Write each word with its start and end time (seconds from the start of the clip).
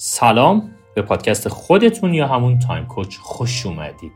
سلام 0.00 0.70
به 0.94 1.02
پادکست 1.02 1.48
خودتون 1.48 2.14
یا 2.14 2.26
همون 2.26 2.58
Time 2.58 2.86
Coach 2.86 3.16
خوش 3.16 3.66
اومدید. 3.66 4.12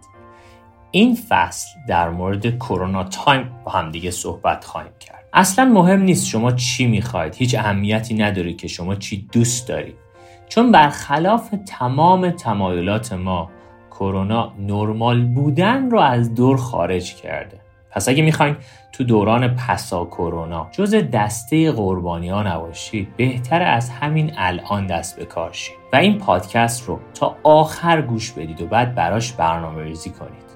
این 0.90 1.18
فصل 1.28 1.68
در 1.88 2.10
مورد 2.10 2.58
Corona 2.58 3.04
Time 3.04 3.50
با 3.64 3.72
همدیگه 3.72 4.10
صحبت 4.10 4.64
خواهیم 4.64 4.92
کرد. 5.00 5.24
اصلا 5.32 5.64
مهم 5.64 6.02
نیست 6.02 6.26
شما 6.26 6.52
چی 6.52 6.86
می‌خواید. 6.86 7.34
هیچ 7.34 7.54
اهمیتی 7.54 8.14
نداره 8.14 8.52
که 8.52 8.68
شما 8.68 8.94
چی 8.94 9.28
دوست 9.32 9.68
دارید. 9.68 9.96
چون 10.48 10.72
برخلاف 10.72 11.54
تمام 11.66 12.30
تمایلات 12.30 13.12
ما 13.12 13.50
کرونا 13.90 14.52
نرمال 14.58 15.24
بودن 15.24 15.90
رو 15.90 16.00
از 16.00 16.34
دور 16.34 16.56
خارج 16.56 17.14
کرده. 17.14 17.60
پس 17.92 18.08
اگه 18.08 18.22
می‌خواین 18.22 18.56
تو 18.92 19.04
دوران 19.04 19.48
پسا 19.48 20.04
کرونا 20.04 20.68
جز 20.72 20.94
دسته 20.94 21.72
قربانی 21.72 22.28
ها 22.28 22.42
نباشید 22.42 23.16
بهتر 23.16 23.62
از 23.62 23.90
همین 23.90 24.32
الان 24.36 24.86
دست 24.86 25.16
به 25.16 25.24
کار 25.24 25.52
و 25.92 25.96
این 25.96 26.18
پادکست 26.18 26.88
رو 26.88 27.00
تا 27.14 27.36
آخر 27.42 28.02
گوش 28.02 28.32
بدید 28.32 28.62
و 28.62 28.66
بعد 28.66 28.94
براش 28.94 29.32
برنامه 29.32 29.82
ریزی 29.82 30.10
کنید. 30.10 30.52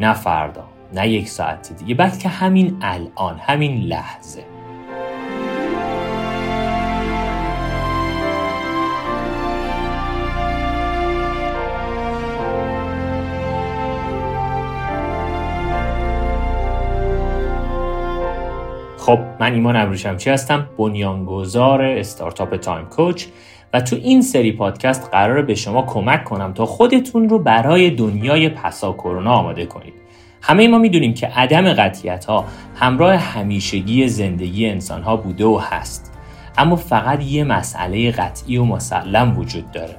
نه 0.00 0.12
فردا 0.12 0.64
نه 0.92 1.08
یک 1.08 1.28
ساعت 1.28 1.72
دیگه 1.78 1.94
بلکه 1.94 2.28
همین 2.28 2.78
الان 2.82 3.38
همین 3.38 3.82
لحظه. 3.82 4.53
خب 19.04 19.18
من 19.40 19.52
ایمان 19.52 19.76
ابروشمچی 19.76 20.30
هستم 20.30 20.68
بنیانگذار 20.78 21.82
استارتاپ 21.82 22.56
تایم 22.56 22.84
کوچ 22.84 23.26
و 23.72 23.80
تو 23.80 23.96
این 23.96 24.22
سری 24.22 24.52
پادکست 24.52 25.08
قراره 25.12 25.42
به 25.42 25.54
شما 25.54 25.82
کمک 25.82 26.24
کنم 26.24 26.52
تا 26.52 26.66
خودتون 26.66 27.28
رو 27.28 27.38
برای 27.38 27.90
دنیای 27.90 28.48
پسا 28.48 28.92
کرونا 28.92 29.32
آماده 29.32 29.66
کنید. 29.66 29.94
همه 30.42 30.68
ما 30.68 30.78
می‌دونیم 30.78 31.14
که 31.14 31.26
عدم 31.26 31.72
قطیت 31.72 32.24
ها 32.24 32.44
همراه 32.76 33.14
همیشگی 33.14 34.08
زندگی 34.08 34.66
انسان 34.66 35.02
ها 35.02 35.16
بوده 35.16 35.44
و 35.44 35.60
هست. 35.62 36.12
اما 36.58 36.76
فقط 36.76 37.22
یه 37.22 37.44
مسئله 37.44 38.10
قطعی 38.10 38.56
و 38.56 38.64
مسلم 38.64 39.38
وجود 39.38 39.70
داره. 39.70 39.96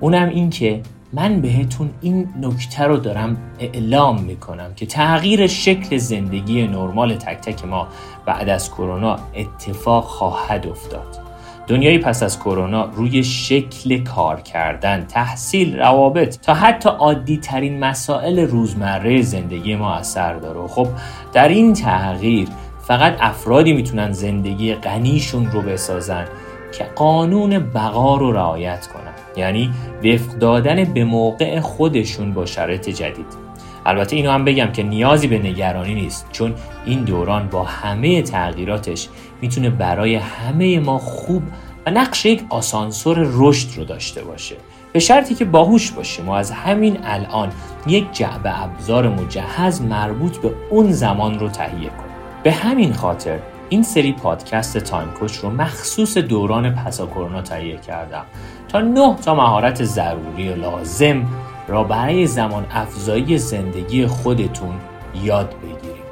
اونم 0.00 0.28
این 0.28 0.50
که 0.50 0.80
من 1.14 1.40
بهتون 1.40 1.90
این 2.00 2.28
نکته 2.40 2.84
رو 2.84 2.96
دارم 2.96 3.36
اعلام 3.58 4.20
می‌کنم 4.20 4.74
که 4.76 4.86
تغییر 4.86 5.46
شکل 5.46 5.96
زندگی 5.96 6.66
نرمال 6.66 7.14
تک 7.14 7.40
تک 7.40 7.64
ما 7.64 7.88
بعد 8.26 8.48
از 8.48 8.70
کرونا 8.70 9.16
اتفاق 9.34 10.04
خواهد 10.04 10.66
افتاد. 10.66 11.18
دنیای 11.66 11.98
پس 11.98 12.22
از 12.22 12.38
کرونا 12.38 12.84
روی 12.84 13.24
شکل 13.24 14.04
کار 14.04 14.40
کردن، 14.40 15.04
تحصیل، 15.04 15.78
روابط 15.78 16.40
تا 16.40 16.54
حتی 16.54 16.88
عادی 16.88 17.36
ترین 17.36 17.78
مسائل 17.78 18.38
روزمره 18.38 19.22
زندگی 19.22 19.76
ما 19.76 19.94
اثر 19.94 20.34
داره. 20.34 20.68
خب 20.68 20.88
در 21.32 21.48
این 21.48 21.72
تغییر 21.72 22.48
فقط 22.80 23.16
افرادی 23.20 23.72
می‌تونن 23.72 24.12
زندگی 24.12 24.74
غنیشون 24.74 25.46
رو 25.46 25.62
بسازن 25.62 26.24
که 26.72 26.84
قانون 26.84 27.58
بقا 27.58 28.16
رو 28.16 28.32
رعایت 28.32 28.86
کنن. 28.86 29.03
یعنی 29.36 29.70
وفق 30.04 30.38
دادن 30.38 30.84
به 30.84 31.04
موقع 31.04 31.60
خودشون 31.60 32.32
با 32.32 32.46
شرایط 32.46 32.88
جدید. 32.88 33.44
البته 33.86 34.16
اینو 34.16 34.30
هم 34.30 34.44
بگم 34.44 34.72
که 34.72 34.82
نیازی 34.82 35.26
به 35.26 35.38
نگرانی 35.38 35.94
نیست 35.94 36.26
چون 36.32 36.54
این 36.86 37.04
دوران 37.04 37.48
با 37.48 37.64
همه 37.64 38.22
تغییراتش 38.22 39.08
می‌تونه 39.40 39.70
برای 39.70 40.14
همه 40.14 40.80
ما 40.80 40.98
خوب 40.98 41.42
و 41.86 41.90
نقش 41.90 42.26
یک 42.26 42.44
آسانسور 42.48 43.26
رشد 43.32 43.68
رو 43.78 43.84
داشته 43.84 44.24
باشه. 44.24 44.56
به 44.92 44.98
شرطی 45.00 45.34
که 45.34 45.44
باهوش 45.44 45.90
باشیم 45.90 46.28
و 46.28 46.32
از 46.32 46.50
همین 46.50 46.98
الان 47.04 47.52
یک 47.86 48.12
جعبه 48.12 48.62
ابزار 48.62 49.08
مجهز 49.08 49.82
مربوط 49.82 50.36
به 50.36 50.50
اون 50.70 50.92
زمان 50.92 51.38
رو 51.38 51.48
تهیه 51.48 51.88
کنیم. 51.88 52.14
به 52.42 52.52
همین 52.52 52.92
خاطر 52.92 53.38
این 53.68 53.82
سری 53.82 54.12
پادکست 54.12 54.78
تایم 54.78 55.08
کوچ 55.08 55.36
رو 55.36 55.50
مخصوص 55.50 56.18
دوران 56.18 56.74
پسا 56.74 57.06
کرونا 57.06 57.42
تهیه 57.42 57.76
کردم 57.76 58.24
تا 58.68 58.80
نه 58.80 59.16
تا 59.24 59.34
مهارت 59.34 59.84
ضروری 59.84 60.48
و 60.48 60.56
لازم 60.56 61.26
را 61.68 61.84
برای 61.84 62.26
زمان 62.26 62.66
افزایی 62.70 63.38
زندگی 63.38 64.06
خودتون 64.06 64.74
یاد 65.22 65.54
بگیریم. 65.62 66.04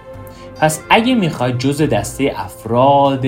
پس 0.61 0.81
اگه 0.91 1.15
می‌خواید 1.15 1.59
جز 1.59 1.83
دسته 1.83 2.33
افراد 2.37 3.27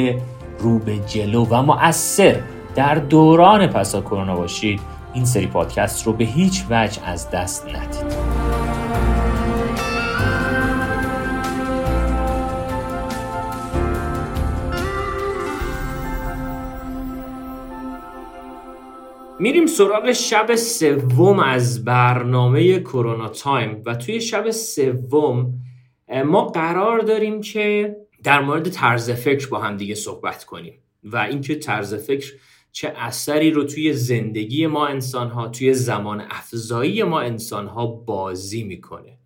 رو 0.58 0.78
به 0.78 0.98
جلو 0.98 1.46
و 1.50 1.62
مؤثر 1.62 2.40
در 2.74 2.94
دوران 2.94 3.66
پسا 3.66 4.00
کرونا 4.00 4.36
باشید 4.36 4.80
این 5.14 5.24
سری 5.24 5.46
پادکست 5.46 6.06
رو 6.06 6.12
به 6.12 6.24
هیچ 6.24 6.64
وجه 6.70 7.08
از 7.08 7.30
دست 7.30 7.66
ندید. 7.66 8.23
میریم 19.38 19.66
سراغ 19.66 20.12
شب 20.12 20.54
سوم 20.54 21.38
از 21.38 21.84
برنامه 21.84 22.80
کرونا 22.80 23.28
تایم 23.28 23.82
و 23.86 23.94
توی 23.94 24.20
شب 24.20 24.50
سوم 24.50 25.54
ما 26.24 26.44
قرار 26.44 27.00
داریم 27.00 27.40
که 27.40 27.96
در 28.22 28.40
مورد 28.40 28.68
طرز 28.68 29.10
فکر 29.10 29.48
با 29.48 29.58
هم 29.58 29.76
دیگه 29.76 29.94
صحبت 29.94 30.44
کنیم 30.44 30.78
و 31.04 31.16
اینکه 31.16 31.54
طرز 31.54 31.94
فکر 31.94 32.32
چه 32.72 32.92
اثری 32.96 33.50
رو 33.50 33.64
توی 33.64 33.92
زندگی 33.92 34.66
ما 34.66 34.86
انسان 34.86 35.30
ها 35.30 35.48
توی 35.48 35.74
زمان 35.74 36.20
افزایی 36.20 37.02
ما 37.02 37.20
انسان 37.20 37.66
ها 37.66 37.86
بازی 37.86 38.64
می‌کنه. 38.64 39.18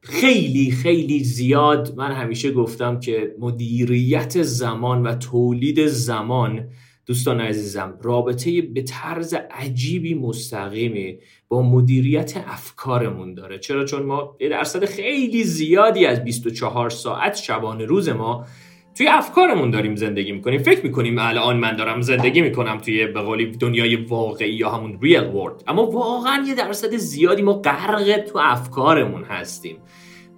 خیلی 0.00 0.70
خیلی 0.70 1.24
زیاد 1.24 1.94
من 1.96 2.12
همیشه 2.12 2.52
گفتم 2.52 3.00
که 3.00 3.34
مدیریت 3.38 4.42
زمان 4.42 5.02
و 5.02 5.14
تولید 5.14 5.86
زمان 5.86 6.68
دوستان 7.06 7.40
عزیزم 7.40 7.98
رابطه 8.02 8.62
به 8.62 8.82
طرز 8.82 9.34
عجیبی 9.50 10.14
مستقیمی 10.14 11.18
با 11.48 11.62
مدیریت 11.62 12.36
افکارمون 12.46 13.34
داره. 13.34 13.58
چرا؟ 13.58 13.84
چون 13.84 14.02
ما 14.02 14.36
یه 14.40 14.48
درصد 14.48 14.84
خیلی 14.84 15.44
زیادی 15.44 16.06
از 16.06 16.24
24 16.24 16.90
ساعت 16.90 17.36
شبانه 17.36 17.84
روز 17.84 18.08
ما 18.08 18.46
توی 18.94 19.08
افکارمون 19.08 19.70
داریم 19.70 19.96
زندگی 19.96 20.32
می‌کنیم. 20.32 20.62
فکر 20.62 20.86
می‌کنیم 20.86 21.18
الان 21.18 21.56
من 21.56 21.76
دارم 21.76 22.00
زندگی 22.00 22.42
می‌کنم 22.42 22.78
توی 22.78 23.06
به 23.06 23.20
قولی 23.20 23.46
دنیای 23.46 23.96
واقعی 23.96 24.54
یا 24.54 24.70
همون 24.70 24.98
ریل 25.02 25.24
ورد 25.24 25.64
اما 25.66 25.86
واقعا 25.86 26.44
یه 26.48 26.54
درصد 26.54 26.96
زیادی 26.96 27.42
ما 27.42 27.52
غرق 27.52 28.24
تو 28.24 28.38
افکارمون 28.42 29.24
هستیم. 29.24 29.76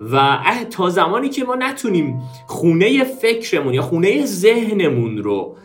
و 0.01 0.39
تا 0.71 0.91
زمانی 0.91 1.29
که 1.29 1.45
ما 1.45 1.55
نتونیم 1.55 2.23
خونه 2.47 3.05
فکرمون 3.05 3.75
یا 3.75 3.83
خونه 3.83 4.27
ذهنمون 4.27 5.19
رو 5.19 5.57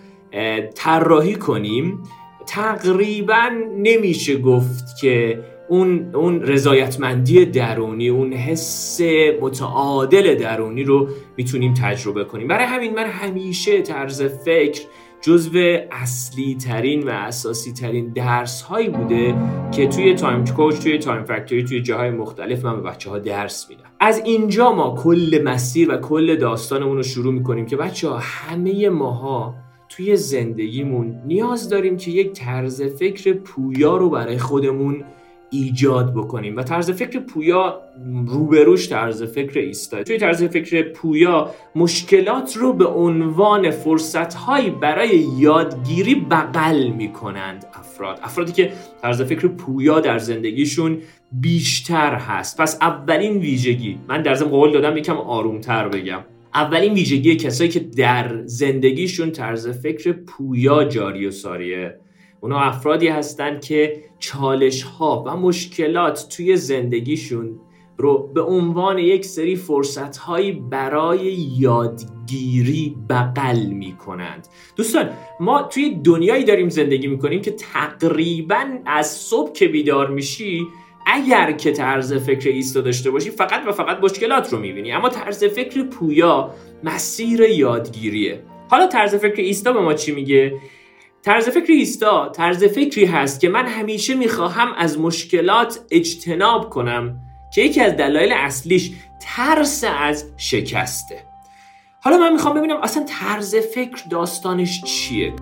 طراحی 0.75 1.35
کنیم. 1.35 2.03
تقریبا 2.47 3.49
نمیشه 3.77 4.37
گفت 4.37 4.85
که 5.01 5.43
اون 5.69 6.15
اون 6.15 6.41
رضایتمندی 6.41 7.45
درونی 7.45 8.09
اون 8.09 8.33
حس 8.33 9.01
متعادل 9.41 10.35
درونی 10.35 10.83
رو 10.83 11.07
می‌تونیم 11.37 11.73
تجربه 11.73 12.23
کنیم. 12.23 12.47
برای 12.47 12.65
همین 12.65 12.93
من 12.93 13.05
همیشه 13.05 13.81
طرز 13.81 14.21
فکر 14.21 14.81
جزو 15.21 15.77
اصلی 15.91 16.55
ترین 16.55 17.03
و 17.03 17.09
اساسی 17.09 17.73
ترین 17.73 18.13
درس 18.13 18.61
هایی 18.61 18.89
بوده 18.89 19.35
که 19.71 19.87
توی 19.87 20.15
Time 20.15 20.45
Coach 20.45 20.75
توی 20.75 20.97
Time 20.97 21.23
Factory 21.23 21.63
توی 21.63 21.81
جاهای 21.81 22.09
مختلف 22.09 22.65
من 22.65 22.81
به 22.81 22.89
بچه 22.89 23.09
ها 23.09 23.19
درس 23.19 23.69
میدم. 23.69 23.83
از 23.99 24.21
اینجا 24.25 24.71
ما 24.71 24.95
کل 25.03 25.41
مسیر 25.45 25.91
و 25.91 25.97
کل 25.97 26.35
داستانمون 26.35 26.97
رو 26.97 27.03
شروع 27.03 27.33
می‌کنیم 27.33 27.65
که 27.65 27.75
بچه 27.75 28.09
ها 28.09 28.17
همه 28.17 28.89
ماها 28.89 29.55
توی 29.89 30.15
زندگیمون 30.15 31.21
نیاز 31.25 31.69
داریم 31.69 31.97
که 31.97 32.11
یک 32.11 32.31
طرز 32.31 32.81
فکر 32.81 33.33
پویا 33.33 33.97
رو 33.97 34.09
برای 34.09 34.37
خودمون 34.37 35.03
ایجاد 35.51 36.13
بکنیم 36.13 36.57
و 36.57 36.63
طرز 36.63 36.91
فکر 36.91 37.19
پویا 37.19 37.81
روبروش 38.27 38.89
طرز 38.89 39.23
فکر 39.23 39.59
ایستاد 39.59 40.03
توی 40.03 40.17
طرز 40.17 40.43
فکر 40.43 40.81
پویا 40.81 41.49
مشکلات 41.75 42.57
رو 42.57 42.73
به 42.73 42.85
عنوان 42.85 43.71
فرصتهایی 43.71 44.69
برای 44.69 45.27
یادگیری 45.37 46.15
بغل 46.15 46.87
می‌کنند 46.87 47.65
افراد. 47.73 48.19
افرادی 48.23 48.51
که 48.51 48.71
طرز 49.01 49.21
فکر 49.21 49.47
پویا 49.47 49.99
در 49.99 50.17
زندگیشون 50.17 50.97
بیشتر 51.31 52.15
هست. 52.15 52.61
پس 52.61 52.77
اولین 52.81 53.37
ویژگی 53.37 53.99
من 54.07 54.21
در 54.21 54.35
ضمن 54.35 54.49
قول 54.49 54.71
دادم 54.71 54.97
یکم 54.97 55.17
آرومتر 55.17 55.87
بگم. 55.87 56.19
اولین 56.53 56.93
ویژگی 56.93 57.35
کسایی 57.35 57.69
که 57.69 57.79
در 57.79 58.41
زندگیشون 58.45 59.31
طرز 59.31 59.67
فکر 59.67 60.11
پویا 60.11 60.83
جاری 60.83 61.27
و 61.27 61.31
ساریه. 61.31 61.99
اونا 62.41 62.59
افرادی 62.59 63.07
هستند 63.07 63.65
که 63.65 64.03
چالش 64.19 64.83
ها 64.83 65.23
و 65.27 65.37
مشکلات 65.37 66.27
توی 66.29 66.57
زندگیشون 66.57 67.59
رو 67.97 68.27
به 68.33 68.41
عنوان 68.41 68.97
یک 68.97 69.25
سری 69.25 69.55
فرصتهایی 69.55 70.51
برای 70.51 71.33
یادگیری 71.57 72.95
بغل 73.09 73.65
می 73.65 73.93
کنند 73.93 74.47
دوستان 74.75 75.09
ما 75.39 75.63
توی 75.63 75.95
دنیایی 76.03 76.43
داریم 76.43 76.69
زندگی 76.69 77.07
می 77.07 77.19
کنیم 77.19 77.41
که 77.41 77.51
تقریبا 77.51 78.65
از 78.85 79.11
صبح 79.11 79.51
که 79.51 79.67
بیدار 79.67 80.09
میشی 80.09 80.67
اگر 81.11 81.51
که 81.51 81.71
طرز 81.71 82.13
فکر 82.13 82.49
ایستا 82.49 82.81
داشته 82.81 83.11
باشی 83.11 83.29
فقط 83.29 83.67
و 83.67 83.71
فقط 83.71 83.97
مشکلات 84.03 84.53
رو 84.53 84.59
می‌بینی. 84.59 84.91
اما 84.91 85.09
طرز 85.09 85.43
فکر 85.43 85.83
پویا 85.83 86.55
مسیر 86.83 87.41
یادگیریه. 87.41 88.43
حالا 88.69 88.87
طرز 88.87 89.15
فکر 89.15 89.41
ایستا 89.41 89.73
به 89.73 89.79
ما 89.81 89.93
چی 89.93 90.11
میگه؟ 90.11 90.53
طرز 91.23 91.49
فکر 91.49 91.71
ایستا 91.71 92.29
طرز 92.29 92.63
فکری 92.63 93.05
هست 93.05 93.39
که 93.39 93.49
من 93.49 93.65
همیشه 93.65 94.15
می‌خواهم 94.15 94.73
از 94.77 94.99
مشکلات 94.99 95.79
اجتناب 95.91 96.69
کنم 96.69 97.19
که 97.55 97.61
یکی 97.61 97.81
از 97.81 97.97
دلایل 97.97 98.31
اصلیش 98.31 98.91
ترس 99.21 99.83
از 99.99 100.25
شکسته. 100.37 101.23
حالا 102.01 102.17
من 102.17 102.33
می‌خوام 102.33 102.57
ببینم 102.57 102.77
اصلا 102.77 103.03
طرز 103.03 103.55
فکر 103.55 104.03
داستانش 104.09 104.83
چیه؟ 104.83 105.33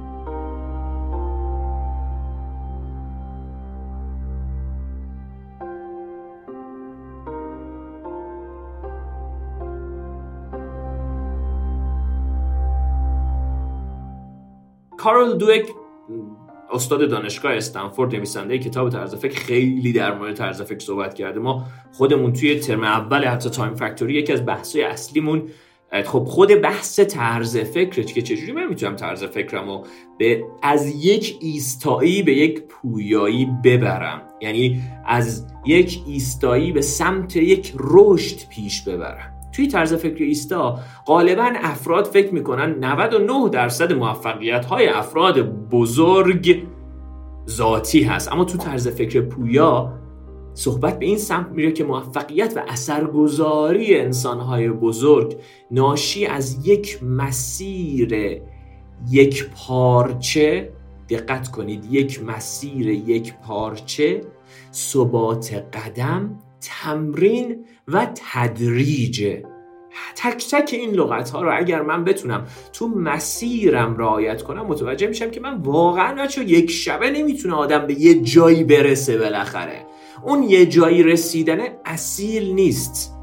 کارول 15.07 15.37
دوک 15.37 15.67
استاد 16.71 17.09
دانشگاه 17.09 17.53
استنفورد 17.53 18.15
نویسنده 18.15 18.57
کتاب 18.57 18.89
طرز 18.89 19.15
فکر 19.15 19.39
خیلی 19.39 19.93
در 19.93 20.17
مورد 20.17 20.33
طرز 20.33 20.61
فکر 20.61 20.79
صحبت 20.79 21.13
کرده. 21.13 21.39
ما 21.39 21.65
خودمون 21.93 22.33
توی 22.33 22.59
ترم 22.59 22.83
اول 22.83 23.25
حتی 23.25 23.49
Time 23.49 23.75
Factory 23.75 24.13
یکی 24.13 24.33
از 24.33 24.45
بحث‌های 24.45 24.83
اصلیمون 24.83 25.43
خب 26.05 26.23
خود 26.23 26.49
بحث 26.49 26.99
طرز 26.99 27.57
فکر 27.57 28.01
که 28.01 28.21
چجوری 28.21 28.51
من 28.51 28.67
می‌تونم 28.67 28.95
طرز 28.95 29.23
فکرمو 29.23 29.83
به 30.17 30.43
از 30.63 31.05
یک 31.05 31.37
ایستایی 31.41 32.23
به 32.23 32.33
یک 32.33 32.61
پویایی 32.61 33.47
ببرم؟ 33.63 34.21
یعنی 34.41 34.81
از 35.05 35.47
یک 35.65 35.99
ایستایی 36.07 36.71
به 36.71 36.81
سمت 36.81 37.35
یک 37.35 37.73
رشد 37.79 38.49
پیش 38.49 38.81
ببرم. 38.81 39.36
توی 39.57 39.67
طرز 39.67 39.93
فکر 39.93 40.23
ایستا 40.23 40.79
غالبا 41.07 41.53
افراد 41.55 42.05
فکر 42.05 42.33
می‌کنن 42.33 42.83
99 42.83 43.49
درصد 43.49 43.93
موفقیت 43.93 44.65
های 44.65 44.87
افراد 44.87 45.39
بزرگ 45.69 46.63
ذاتی 47.49 48.03
هست. 48.03 48.31
اما 48.31 48.45
تو 48.45 48.57
طرز 48.57 48.87
فکر 48.87 49.21
پویا 49.21 49.93
صحبت 50.53 50.99
به 50.99 51.05
این 51.05 51.17
سمت 51.17 51.47
میره 51.47 51.71
که 51.71 51.83
موفقیت 51.83 52.53
و 52.55 52.61
اثرگذاری 52.67 53.95
انسانهای 53.95 54.69
بزرگ 54.69 55.35
ناشی 55.71 56.25
از 56.25 56.67
یک 56.67 57.03
مسیر 57.03 58.41
یک 59.09 59.49
پارچه 59.49 60.73
دقت 61.09 61.47
کنید 61.47 61.93
یک 61.93 62.23
مسیر 62.23 62.87
یک 62.87 63.33
پارچه 63.33 64.21
ثبات 64.73 65.53
قدم 65.53 66.39
تمرین 66.61 67.65
و 67.87 68.07
تدریج. 68.33 69.37
تک 70.15 70.49
تک 70.51 70.73
این 70.73 70.91
لغت 70.91 71.29
ها 71.29 71.41
رو 71.41 71.57
اگر 71.57 71.81
من 71.81 72.03
بتونم 72.03 72.47
تو 72.73 72.87
مسیرم 72.87 73.97
رعایت 73.97 74.43
کنم 74.43 74.65
متوجه 74.65 75.07
میشم 75.07 75.31
که 75.31 75.39
من 75.39 75.55
واقعا 75.55 76.15
بچه 76.15 76.43
یک 76.43 76.71
شبه 76.71 77.11
نمی‌تونه 77.11 77.55
آدم 77.55 77.87
به 77.87 78.01
یه 78.01 78.21
جایی 78.21 78.63
برسه 78.63 79.17
بالاخره. 79.17 79.85
اون 80.23 80.43
یه 80.43 80.65
جایی 80.65 81.03
رسیدن 81.03 81.59
اصیل 81.85 82.53
نیست. 82.53 83.16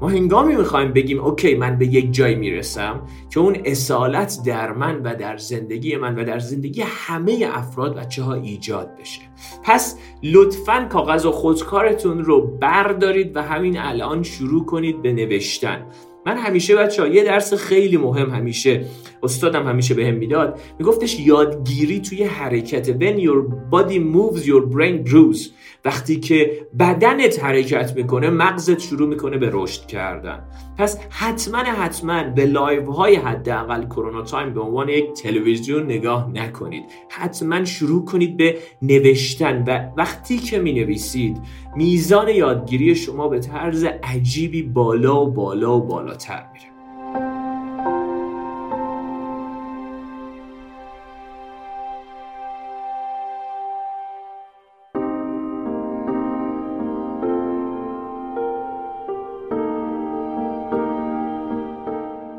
ما 0.00 0.08
هنگامی 0.08 0.56
می‌خوایم 0.56 0.92
بگیم 0.92 1.20
اوکی 1.20 1.54
من 1.54 1.78
به 1.78 1.86
یک 1.86 2.12
جایی 2.12 2.34
می‌رسم 2.34 3.00
که 3.30 3.40
اون 3.40 3.56
اصالت 3.64 4.38
در 4.46 4.72
من 4.72 5.02
و 5.02 5.14
در 5.14 5.36
زندگی 5.36 5.96
من 5.96 6.18
و 6.18 6.24
در 6.24 6.38
زندگی 6.38 6.82
همه 6.86 7.48
افراد 7.52 7.94
بچه 7.94 8.22
ها 8.22 8.34
ایجاد 8.34 8.96
بشه. 9.00 9.20
پس 9.64 9.98
لطفا 10.22 10.86
کاغذ 10.90 11.26
و 11.26 11.32
خودکارتون 11.32 12.24
رو 12.24 12.46
بردارید 12.46 13.36
و 13.36 13.42
همین 13.42 13.78
الان 13.78 14.22
شروع 14.22 14.64
کنید 14.64 15.02
به 15.02 15.12
نوشتن. 15.12 15.86
من 16.26 16.36
همیشه 16.36 16.76
بچه 16.76 17.02
ها 17.02 17.08
یه 17.08 17.24
درس 17.24 17.54
خیلی 17.54 17.96
مهم 17.96 18.30
همیشه 18.30 18.84
استادم 19.22 19.68
همیشه 19.68 19.94
بهم 19.94 20.14
می‌داد 20.14 20.60
میگفتش 20.78 21.20
یادگیری 21.20 22.00
توی 22.00 22.24
حرکت. 22.24 22.86
When 22.86 23.20
your 23.20 23.42
body 23.72 23.98
moves 23.98 24.42
your 24.42 24.74
brain 24.74 25.10
grows 25.10 25.50
وقتی 25.84 26.20
که 26.20 26.66
بدنت 26.78 27.44
حرکت 27.44 27.96
می‌کنه 27.96 28.30
مغزت 28.30 28.78
شروع 28.78 29.08
می‌کنه 29.08 29.38
به 29.38 29.50
رشد 29.52 29.86
کردن. 29.86 30.44
پس 30.78 30.98
حتما 31.10 31.58
حتما 31.58 32.22
به 32.22 32.46
live 32.46 32.92
های 32.92 33.14
حداقل 33.14 33.84
Corona 33.84 34.22
Time 34.22 34.54
به 34.54 34.60
عنوان 34.60 34.88
یک 34.88 35.12
تلویزیون 35.12 35.82
نگاه 35.82 36.30
نکنید. 36.34 36.84
حتما 37.10 37.64
شروع 37.64 38.04
کنید 38.04 38.36
به 38.36 38.58
نوشتن 38.82 39.64
و 39.66 39.80
وقتی 39.96 40.38
که 40.38 40.58
می 40.58 40.72
نویسید 40.72 41.38
میزان 41.76 42.28
یادگیری 42.28 42.94
شما 42.94 43.28
به 43.28 43.38
طرز 43.38 43.84
عجیبی 43.84 44.62
بالا 44.62 45.26
و 45.26 45.30
بالا 45.30 45.76
و 45.76 45.80
بالاتر 45.80 46.44
میره. 46.52 46.75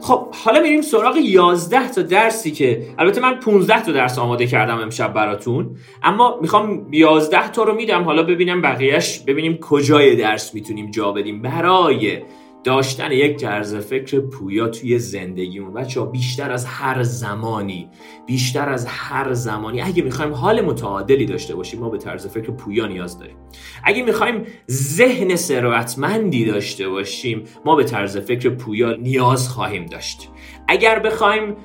خب 0.07 0.27
حالا 0.45 0.61
میریم 0.61 0.81
سراغ 0.81 1.17
11 1.17 1.91
تا 1.91 2.01
درسی 2.01 2.51
که 2.51 2.87
البته 2.97 3.21
من 3.21 3.39
15 3.39 3.83
تا 3.83 3.91
درس 3.91 4.19
آماده 4.19 4.47
کردم 4.47 4.79
امشب 4.79 5.13
براتون 5.13 5.77
اما 6.03 6.37
می‌خوام 6.41 6.87
11 6.91 7.51
تا 7.51 7.63
رو 7.63 7.75
میدم. 7.75 8.03
حالا 8.03 8.23
ببینم 8.23 8.61
بقیهش 8.61 9.19
ببینیم 9.19 9.57
کجای 9.57 10.15
درس 10.15 10.53
می‌تونیم 10.53 10.91
جا 10.91 11.11
بدیم. 11.11 11.41
برای 11.41 12.21
داشتن 12.63 13.11
یک 13.11 13.37
طرز 13.37 13.75
فکر 13.75 14.19
پویا 14.19 14.67
توی 14.67 14.99
زندگیمون. 14.99 15.73
بچه 15.73 16.01
بیشتر 16.05 16.51
از 16.51 16.65
هر 16.65 17.03
زمانی 17.03 17.89
بیشتر 18.25 18.69
از 18.69 18.85
هر 18.85 19.33
زمانی 19.33 19.81
اگه 19.81 20.03
می‌خوایم 20.03 20.33
حال 20.33 20.61
متعادلی 20.61 21.25
داشته 21.25 21.55
باشیم 21.55 21.79
ما 21.79 21.89
به 21.89 21.97
طرز 21.97 22.27
فکر 22.27 22.51
پویا 22.51 22.87
نیاز 22.87 23.19
داریم. 23.19 23.35
اگه 23.83 24.03
می‌خوایم 24.03 24.43
ذهن 24.71 25.35
ثروتمندی 25.35 26.45
داشته 26.45 26.89
باشیم 26.89 27.43
ما 27.65 27.75
به 27.75 27.83
طرز 27.83 28.17
فکر 28.17 28.49
پویا 28.49 28.93
نیاز 28.93 29.49
خواهیم 29.49 29.85
داشت. 29.85 30.29
اگر 30.67 30.99
بخوایم 30.99 31.55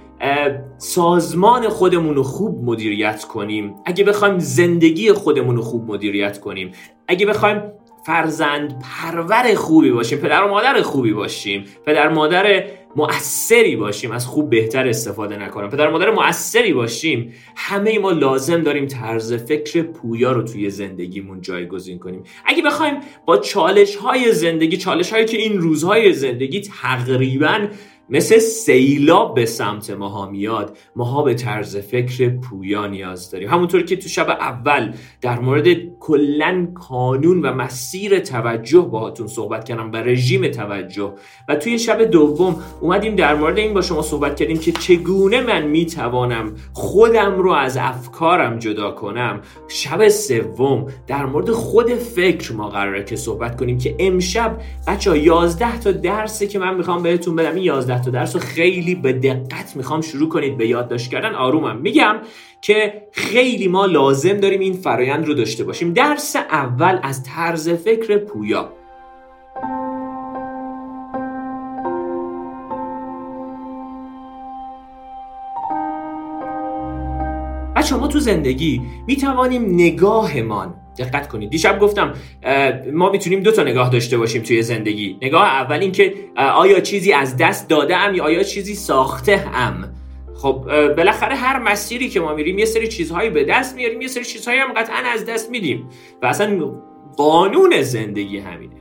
سازمان 0.79 1.69
خودمون 1.69 2.15
رو 2.15 2.23
خوب 2.23 2.65
مدیریت 2.65 3.25
کنیم 3.25 3.75
اگه 3.85 4.05
بخوایم 4.05 4.39
زندگی 4.39 5.13
خودمون 5.13 5.57
رو 5.57 5.63
خوب 5.63 5.91
مدیریت 5.91 6.41
کنیم 6.41 6.73
اگه 7.09 7.27
بخوایم 7.27 7.63
فرزند 8.07 8.83
پرور 8.83 9.55
خوبی 9.55 9.91
باشیم 9.91 10.19
پدر 10.19 10.45
و 10.45 10.49
مادر 10.49 10.83
خوبی 10.83 11.13
باشیم 11.13 11.65
پدر 11.87 12.09
مادر 12.09 12.65
مؤثری 12.97 13.77
باشیم 13.77 14.11
از 14.11 14.27
خوب 14.27 14.51
بهتر 14.51 14.89
استفاده 14.89 15.37
نکنم. 15.37 15.71
پدر 15.71 15.91
مادر 15.91 16.11
مؤثری 16.11 16.73
باشیم 16.73 17.35
همه 17.57 17.99
ما 17.99 18.11
لازم 18.11 18.63
داریم 18.63 18.87
طرز 18.87 19.33
فکر 19.33 19.83
پویا 19.83 20.33
رو 20.33 20.43
توی 20.43 20.71
زندگیمون 20.71 21.41
جایگزین 21.41 21.99
کنیم. 21.99 22.23
اگه 22.47 22.63
بخوایم 22.63 22.95
با 23.27 23.37
چالش 23.37 23.97
های 23.97 24.33
زندگی 24.33 24.77
چالش 24.77 25.13
هایی 25.13 25.25
که 25.25 25.37
این 25.37 25.61
روزهای 25.61 26.13
زندگی 26.13 26.61
تقریبا 26.61 27.67
مثل 28.13 28.39
سیلاب 28.39 29.35
به 29.35 29.47
سمت 29.47 29.91
ماها 29.91 30.31
میاد 30.31 30.77
ماها 30.97 31.23
به 31.23 31.35
طرز 31.35 31.77
فکر 31.77 32.29
پویا 32.29 32.87
نیاز 32.87 33.31
داریم. 33.31 33.49
همونطور 33.49 33.83
که 33.83 33.97
تو 33.97 34.09
شب 34.09 34.31
اول 34.31 34.93
در 35.21 35.39
مورد 35.39 35.67
کلا 36.01 36.69
کانون 36.75 37.43
و 37.43 37.53
مسیر 37.53 38.19
توجه 38.19 38.81
باهاتون 38.81 39.27
صحبت 39.27 39.65
کردم 39.65 39.93
و 39.93 39.97
رژیم 39.97 40.49
توجه 40.49 41.13
و 41.49 41.57
توی 41.57 41.79
شب 41.79 42.03
دوم 42.03 42.57
اومدیم 42.81 43.17
در 43.17 43.35
مورد 43.35 43.59
این 43.59 43.75
با 43.75 43.83
شما 43.83 44.03
صحبت 44.03 44.37
کردیم 44.37 44.59
که 44.59 44.73
چگونه 44.73 45.41
من 45.41 45.63
می‌توانم 45.63 46.55
خودم 46.73 47.39
رو 47.39 47.51
از 47.53 47.77
افکارم 47.77 48.59
جدا 48.59 48.91
کنم. 48.91 49.41
شب 49.69 50.09
سوم 50.09 50.87
در 51.07 51.27
مورد 51.27 51.51
خود 51.51 51.95
فکر 51.95 52.53
ما 52.53 52.69
قراره 52.69 53.05
که 53.05 53.17
صحبت 53.17 53.61
کنیم 53.61 53.79
که 53.79 53.97
امشب 53.99 54.57
بچه 54.87 55.11
ها 55.11 55.17
11 55.17 55.81
تا 55.81 55.93
درسی 55.93 56.47
که 56.47 56.59
من 56.59 56.75
می‌خوام 56.75 57.03
بهتون 57.03 57.37
بدم. 57.37 57.55
این 57.55 57.65
11 57.65 58.02
تا 58.03 58.11
درس 58.11 58.35
رو 58.35 58.41
خیلی 58.41 58.95
به 58.95 59.13
دقت 59.13 59.77
می‌خوام 59.77 60.01
شروع 60.01 60.29
کنید 60.29 60.57
به 60.57 60.67
یادداشت 60.69 61.11
کردن. 61.11 61.35
آرومم 61.35 61.77
میگم 61.77 62.17
که 62.61 63.03
خیلی 63.13 63.69
ما 63.69 63.87
لازم 63.87 64.35
داریم 64.35 64.61
این 64.61 64.73
فرایند 64.73 65.27
رو 65.27 65.35
داشته 65.35 65.65
باشیم. 65.65 65.93
درس 65.93 66.37
اول 66.37 66.99
از 67.03 67.23
طرز 67.25 67.69
فکر 67.69 68.19
پویا. 68.19 68.73
بچه 77.77 77.97
ما 77.97 78.07
تو 78.07 78.19
زندگی 78.19 78.83
می‌توانیم 79.07 79.75
نگاهمان 79.75 80.75
دقت 80.99 81.29
کنید. 81.29 81.51
دیشب 81.51 81.79
گفتم 81.79 82.13
ما 82.93 83.11
می‌تونیم 83.11 83.41
دو 83.41 83.53
تا 83.53 83.63
نگاه 83.63 83.91
داشته 83.91 84.19
باشیم 84.19 84.43
توی 84.43 84.63
زندگی. 84.63 85.19
نگاه 85.23 85.45
اول 85.45 85.81
این 85.81 85.93
که 85.93 86.15
آیا 86.37 86.81
چیزی 86.81 87.13
از 87.13 87.37
دست 87.37 87.69
داده 87.69 87.97
ام 87.97 88.15
یا 88.15 88.25
آیا 88.25 88.43
چیزی 88.43 88.75
ساخته 88.75 89.45
ام 89.55 89.95
خب 90.35 90.65
بالاخره 90.97 91.35
هر 91.35 91.59
مسیری 91.59 92.09
که 92.09 92.21
ما 92.21 92.35
میریم 92.35 92.59
یه 92.59 92.65
سری 92.65 92.89
چیزهایی 92.89 93.31
به 93.31 93.45
دست 93.45 93.77
میاریم 93.77 94.01
یه 94.01 94.09
سری 94.09 94.25
چیزهایی 94.25 94.61
هم 94.61 94.73
قطعا 94.73 94.97
از 94.97 95.27
دست 95.27 95.51
میدیم 95.51 95.89
و 96.23 96.27
اصلا 96.27 96.73
قانون 97.17 97.83
زندگی 97.83 98.39
همینه. 98.39 98.77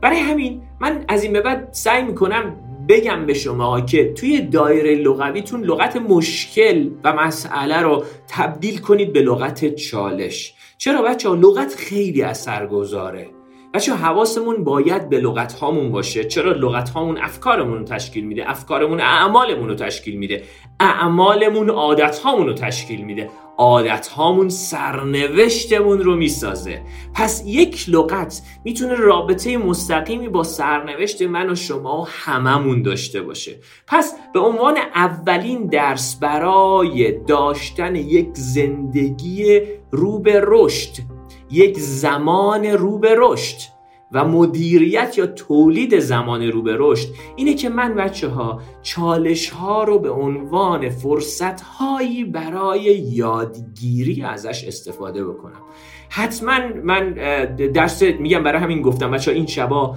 برای 0.00 0.18
همین 0.18 0.62
من 0.80 1.04
از 1.08 1.22
این 1.22 1.32
به 1.32 1.40
بعد 1.40 1.68
سعی 1.72 2.02
می‌کنم 2.02 2.56
بگم 2.88 3.26
به 3.26 3.34
شما 3.34 3.80
که 3.80 4.12
توی 4.12 4.40
دایره 4.40 4.94
لغویتون 4.94 5.64
لغت 5.64 5.96
مشکل 5.96 6.90
و 7.04 7.12
مسئله 7.12 7.80
رو 7.80 8.04
تبدیل 8.28 8.78
کنید 8.78 9.12
به 9.12 9.22
لغت 9.22 9.74
چالش. 9.74 10.54
چرا 10.80 11.02
بچه 11.02 11.28
ها 11.28 11.34
لغت 11.34 11.74
خیلی 11.74 12.22
اثرگذاره 12.22 13.30
بچه 13.74 13.94
حواسمون 13.94 14.64
باید 14.64 15.08
به 15.08 15.20
لغت 15.20 15.52
هامون 15.52 15.92
باشه. 15.92 16.24
چرا 16.24 16.52
لغت 16.52 16.90
هامون 16.90 17.18
افکارمون 17.18 17.78
رو 17.78 17.84
تشکیل 17.84 18.24
میده؟ 18.24 18.50
افکارمون 18.50 19.00
اعمالمون 19.00 19.68
رو 19.68 19.74
تشکیل 19.74 20.16
میده. 20.16 20.42
اعمالمون 20.80 21.70
عادت 21.70 22.18
هامون 22.18 22.46
رو 22.46 22.52
تشکیل 22.52 23.04
میده. 23.04 23.30
عادت 23.60 24.08
هامون 24.08 24.48
سرنوشتمون 24.48 25.98
رو 25.98 26.16
می‌سازه. 26.16 26.82
پس 27.14 27.42
یک 27.46 27.84
لغت 27.88 28.42
می‌تونه 28.64 28.94
رابطه 28.94 29.56
مستقیمی 29.56 30.28
با 30.28 30.42
سرنوشت 30.42 31.22
من 31.22 31.50
و 31.50 31.54
شما 31.54 32.02
و 32.02 32.06
هممون 32.08 32.82
داشته 32.82 33.22
باشه. 33.22 33.58
پس 33.86 34.14
به 34.34 34.40
عنوان 34.40 34.76
اولین 34.94 35.66
درس 35.66 36.16
برای 36.16 37.12
داشتن 37.12 37.96
یک 37.96 38.28
زندگی 38.32 39.60
رو 39.90 40.18
به 40.18 40.42
رشد 40.44 40.92
یک 41.50 41.78
زمان 41.78 42.66
رو 42.66 42.98
به 42.98 43.14
رشد 43.18 43.79
و 44.12 44.24
مدیریت 44.24 45.18
یا 45.18 45.26
تولید 45.26 45.98
زمان 45.98 46.42
رو 46.42 46.62
به 46.62 46.76
رشد 46.78 47.08
اینه 47.36 47.54
که 47.54 47.68
من 47.68 47.94
بچه 47.94 48.28
ها 48.28 48.60
چالش 48.82 49.50
ها 49.50 49.84
رو 49.84 49.98
به 49.98 50.10
عنوان 50.10 50.88
فرصت 50.88 51.60
هایی 51.60 52.24
برای 52.24 52.82
یادگیری 52.98 54.22
ازش 54.22 54.64
استفاده 54.64 55.24
بکنم. 55.24 55.60
حتما 56.08 56.58
من 56.84 57.14
درس 57.74 58.02
میگم 58.02 58.42
برای 58.42 58.62
همین 58.62 58.82
گفتم 58.82 59.10
بچه 59.10 59.30
ها 59.30 59.36
این 59.36 59.46
شبا 59.46 59.96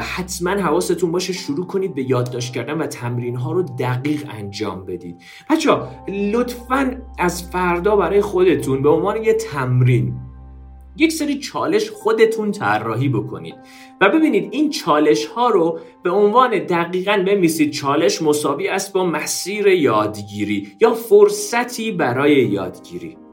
حتما 0.00 0.50
حواستون 0.50 1.12
باشه 1.12 1.32
شروع 1.32 1.66
کنید 1.66 1.94
به 1.94 2.10
یادداشت 2.10 2.54
کردن 2.54 2.78
و 2.78 2.86
تمرین 2.86 3.36
ها 3.36 3.52
رو 3.52 3.62
دقیق 3.62 4.24
انجام 4.30 4.84
بدید. 4.84 5.16
بچه 5.50 5.72
ها 5.72 5.88
لطفا 6.08 6.96
از 7.18 7.50
فردا 7.50 7.96
برای 7.96 8.20
خودتون 8.20 8.82
به 8.82 8.88
عنوان 8.88 9.24
یه 9.24 9.34
تمرین 9.34 10.14
یک 10.98 11.12
سری 11.12 11.38
چالش 11.38 11.90
خودتون 11.90 12.52
طراحی 12.52 13.08
بکنید. 13.08 13.54
و 14.00 14.08
ببینید 14.08 14.48
این 14.52 14.70
چالش 14.70 15.26
ها 15.26 15.48
رو 15.48 15.78
به 16.02 16.10
عنوان 16.10 16.50
دقیقا 16.50 17.22
بنویسید 17.26 17.70
چالش 17.70 18.22
مساوی 18.22 18.68
است 18.68 18.92
با 18.92 19.04
مسیر 19.04 19.66
یادگیری 19.66 20.76
یا 20.80 20.94
فرصتی 20.94 21.92
برای 21.92 22.34
یادگیری. 22.34 23.27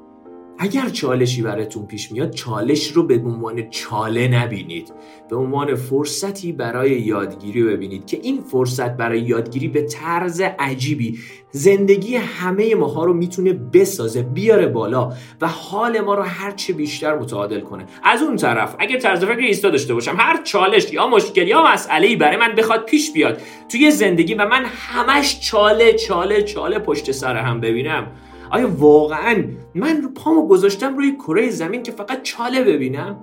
اگر 0.59 0.89
چالشی 0.89 1.41
براتون 1.41 1.85
پیش 1.85 2.11
میاد 2.11 2.31
چالش 2.31 2.91
رو 2.91 3.03
به 3.03 3.15
عنوان 3.15 3.69
چاله 3.69 4.27
نبینید. 4.27 4.93
به 5.29 5.35
عنوان 5.35 5.75
فرصتی 5.75 6.51
برای 6.51 6.91
یادگیری 6.91 7.63
ببینید 7.63 8.05
که 8.05 8.19
این 8.23 8.41
فرصت 8.41 8.97
برای 8.97 9.19
یادگیری 9.19 9.67
به 9.67 9.81
طرز 9.81 10.41
عجیبی 10.59 11.19
زندگی 11.51 12.15
همه 12.15 12.75
ماها 12.75 13.05
رو 13.05 13.13
می‌تونه 13.13 13.53
بسازه 13.53 14.21
بیاره 14.21 14.67
بالا 14.67 15.13
و 15.41 15.47
حال 15.47 15.99
ما 16.01 16.15
رو 16.15 16.23
هرچه 16.23 16.73
بیشتر 16.73 17.17
متعادل 17.19 17.59
کنه. 17.59 17.85
از 18.03 18.21
اون 18.21 18.35
طرف 18.35 18.75
اگر 18.79 18.99
طرز 18.99 19.23
فکر 19.23 19.39
ایستا 19.39 19.69
داشته 19.69 19.93
باشم 19.93 20.15
هر 20.19 20.43
چالش 20.43 20.93
یا 20.93 21.07
مشکل 21.07 21.47
یا 21.47 21.63
مسئله 21.73 22.15
برای 22.15 22.37
من 22.37 22.55
بخواد 22.55 22.85
پیش 22.85 23.11
بیاد 23.11 23.41
توی 23.69 23.91
زندگی 23.91 24.33
و 24.33 24.47
من 24.47 24.65
همش 24.65 25.39
چاله 25.39 25.93
چاله 25.93 26.43
چاله 26.43 26.79
پشت 26.79 27.11
سر 27.11 27.35
هم 27.35 27.61
ببینم 27.61 28.07
آیا 28.51 28.69
واقعا 28.77 29.43
من 29.75 30.01
رو 30.01 30.09
پامو 30.09 30.47
گذاشتم 30.47 30.97
روی 30.97 31.15
کره 31.15 31.49
زمین 31.49 31.83
که 31.83 31.91
فقط 31.91 32.21
چاله 32.21 32.63
ببینم؟ 32.63 33.19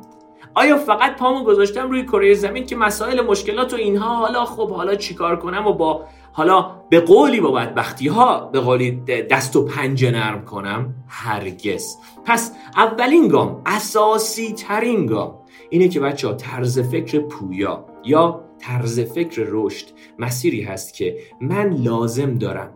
آیا 0.54 0.76
فقط 0.76 1.16
پامو 1.16 1.44
گذاشتم 1.44 1.90
روی 1.90 2.02
کره 2.02 2.34
زمین 2.34 2.66
که 2.66 2.76
مسائل 2.76 3.20
مشکلات 3.20 3.72
و 3.72 3.76
اینها 3.76 4.16
حالا 4.16 4.44
خب 4.44 4.70
حالا 4.70 4.94
چیکار 4.94 5.36
کنم 5.36 5.66
و 5.66 5.72
با 5.72 6.04
حالا 6.32 6.70
به 6.90 7.00
قولی 7.00 7.40
با 7.40 7.50
بدبختی 7.50 8.08
ها 8.08 8.40
به 8.40 8.60
قولی 8.60 8.90
دست 9.30 9.56
و 9.56 9.64
پنجه 9.64 10.10
نرم 10.10 10.44
کنم؟ 10.44 10.94
هرگز. 11.08 11.96
پس 12.24 12.52
اولین 12.76 13.28
گام 13.28 13.62
اساسی 13.66 14.52
ترین 14.52 15.06
گام 15.06 15.38
اینه 15.70 15.88
که 15.88 16.00
بچه 16.00 16.28
ها 16.28 16.34
طرز 16.34 16.78
فکر 16.78 17.20
پویا 17.20 17.84
یا 18.04 18.44
طرز 18.58 19.00
فکر 19.00 19.46
رشد 19.48 19.86
مسیری 20.18 20.62
هست 20.62 20.94
که 20.94 21.16
من 21.40 21.70
لازم 21.70 22.38
دارم 22.38 22.70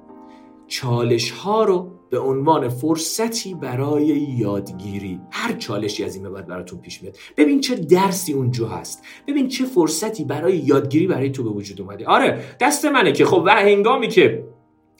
چالش 0.66 1.30
ها 1.30 1.64
رو 1.64 1.95
به 2.10 2.18
عنوان 2.18 2.68
فرصتی 2.68 3.54
برای 3.54 4.06
یادگیری. 4.38 5.20
هر 5.30 5.52
چالشی 5.52 6.04
از 6.04 6.14
این 6.14 6.24
به 6.24 6.30
بعد 6.30 6.46
براتون 6.46 6.80
پیش 6.80 7.02
میاد. 7.02 7.16
ببین 7.36 7.60
چه 7.60 7.74
درسی 7.74 8.32
اونجا 8.32 8.68
هست. 8.68 9.04
ببین 9.28 9.48
چه 9.48 9.64
فرصتی 9.64 10.24
برای 10.24 10.56
یادگیری 10.56 11.06
برای 11.06 11.30
تو 11.30 11.44
به 11.44 11.50
وجود 11.50 11.80
اومده. 11.80 12.06
آره 12.06 12.40
دست 12.60 12.84
منه 12.84 13.12
که 13.12 13.24
خب 13.24 13.42
و 13.46 13.50
هنگامی 13.50 14.08
که 14.08 14.44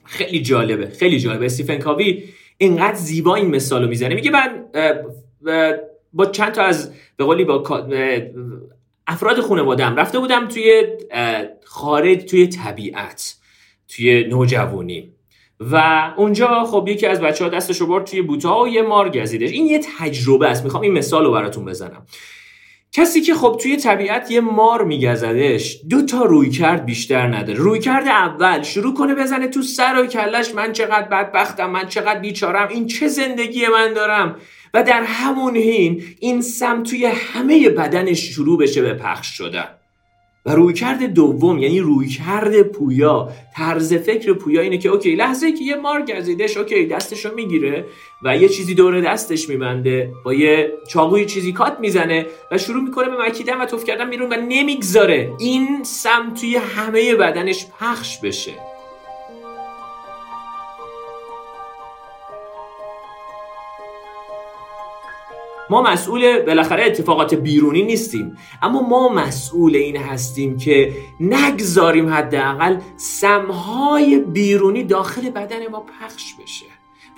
خیلی 0.05 0.43
جالبه 0.43 0.87
خیلی 0.87 1.21
جالبه. 1.21 1.47
استیفن 1.47 1.79
کاوی 1.79 2.25
اینقدر 2.59 2.95
زیبا 2.95 3.35
این 3.35 3.51
مثال 3.51 3.83
رو 3.83 3.89
می‌زنه. 3.89 4.15
میگه 4.15 4.31
من 4.31 4.65
با 6.13 6.27
چند 6.27 6.53
تا 6.53 6.63
از 6.63 6.93
به 7.17 7.25
قولی 7.25 7.45
با 7.45 7.89
افراد 9.07 9.41
خانواده‌ام 9.41 9.97
رفته 9.97 10.19
بودم 10.19 10.49
توی 10.49 10.83
خارج 11.65 12.25
توی 12.25 12.47
طبیعت 12.47 13.37
توی 13.89 14.25
نوجوانی. 14.25 15.16
و 15.61 16.03
اونجا 16.17 16.65
خب 16.65 16.89
یکی 16.89 17.07
از 17.07 17.21
بچه 17.21 17.45
ها 17.45 17.51
دستش 17.51 17.81
رو 17.81 17.87
برد 17.87 18.05
توی 18.05 18.23
بوتا 18.23 18.63
و 18.63 18.69
یه 18.69 18.83
مار 18.83 19.11
گزیدش 19.11 19.51
این 19.51 19.67
یه 19.67 19.81
تجربه 19.99 20.49
است. 20.49 20.65
می‌خوام 20.65 20.83
این 20.83 20.93
مثال 20.93 21.25
رو 21.25 21.33
براتون 21.33 21.65
بزنم. 21.65 22.07
کسی 22.93 23.21
که 23.21 23.35
خب 23.35 23.59
توی 23.63 23.77
طبیعت 23.77 24.31
یه 24.31 24.41
مار 24.41 24.85
میگزدش 24.85 25.81
دو 25.91 26.03
تا 26.03 26.25
روی 26.25 26.51
کرد 26.51 26.87
بیشتر 26.87 27.27
نداره. 27.27 27.59
روی 27.59 27.79
کرد 27.79 28.09
اول 28.09 28.63
شروع 28.63 28.95
کنه 28.95 29.15
بزنه 29.15 29.49
تو 29.49 29.63
سر 29.63 30.03
و 30.03 30.07
کلش 30.07 30.55
من 30.55 30.73
چقدر 30.73 31.09
بدبختم 31.09 31.71
من 31.71 31.89
چقدر 31.89 32.21
بیچارم 32.21 32.69
این 32.69 32.87
چه 32.87 33.09
زندگی 33.09 33.67
من 33.67 33.93
دارم؟ 33.93 34.37
و 34.75 34.83
در 34.83 35.03
همون 35.03 35.57
حین 35.57 36.05
این 36.21 36.43
سم 36.43 36.83
توی 36.83 37.07
همه 37.07 37.69
بدنش 37.69 38.21
شروع 38.21 38.59
بشه 38.59 38.83
به 38.83 38.95
پخش 38.95 39.27
شدن. 39.27 39.69
و 40.47 40.51
رویکرد 40.51 41.03
دوم 41.03 41.59
یعنی 41.59 41.81
رویکرد 41.81 42.63
پویا. 42.63 43.29
طرز 43.57 43.95
فکر 43.95 44.33
پویا 44.33 44.61
اینه 44.61 44.79
که 44.79 44.89
اوکی 44.89 45.15
لحظه 45.15 45.53
که 45.53 45.65
یه 45.65 45.77
مار 45.77 46.03
گزیدش 46.03 46.57
اوکی 46.57 46.87
دستشو 46.87 47.35
می‌گیره 47.35 47.85
و 48.23 48.37
یه 48.37 48.49
چیزی 48.49 48.75
دور 48.75 49.01
دستش 49.01 49.49
میبنده. 49.49 50.13
با 50.25 50.35
یه 50.35 50.73
چاقوی 50.89 51.27
چیزی 51.27 51.53
کات 51.53 51.81
می‌زنه 51.81 52.27
و 52.51 52.59
شروع 52.59 52.83
می‌کنه 52.83 53.09
به 53.09 53.17
مکیدن 53.27 53.61
و 53.61 53.65
توف 53.65 53.85
کردن 53.85 54.11
بیرون 54.11 54.33
و 54.33 54.37
نمی‌گذاره. 54.49 55.33
این 55.39 55.85
سم 55.85 56.35
توی 56.35 56.57
همه 56.57 57.15
بدنش 57.15 57.67
پخش 57.81 58.19
بشه. 58.21 58.53
ما 65.71 65.83
مسئول 65.83 66.43
بالاخره 66.43 66.85
اتفاقات 66.85 67.35
بیرونی 67.35 67.83
نیستیم. 67.83 68.37
اما 68.63 68.83
ما 68.83 69.09
مسئول 69.09 69.77
این 69.77 69.97
هستیم 69.97 70.57
که 70.57 70.93
نگذاریم 71.21 72.09
حداقل 72.09 72.77
سمهای 72.97 74.19
بیرونی 74.19 74.85
داخل 74.85 75.31
بدن 75.31 75.69
ما 75.69 75.81
پخش 75.81 76.35
بشه. 76.43 76.67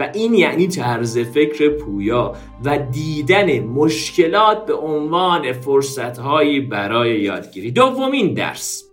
و 0.00 0.10
این 0.14 0.34
یعنی 0.34 0.68
طرز 0.68 1.18
فکر 1.18 1.68
پویا 1.68 2.34
و 2.64 2.78
دیدن 2.78 3.60
مشکلات 3.60 4.66
به 4.66 4.74
عنوان 4.74 5.52
فرصتهایی 5.52 6.60
برای 6.60 7.20
یادگیری. 7.20 7.70
دومین 7.70 8.34
درس. 8.34 8.87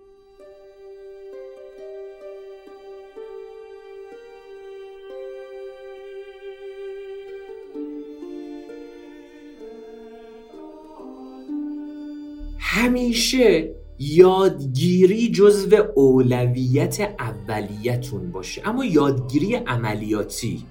همیشه 12.75 13.75
یادگیری 13.99 15.31
جزو 15.31 15.75
اولویت 15.95 17.01
اولیتون 17.19 18.31
باشه. 18.31 18.61
اما 18.65 18.85
یادگیری 18.85 19.55
عملیاتی. 19.55 20.63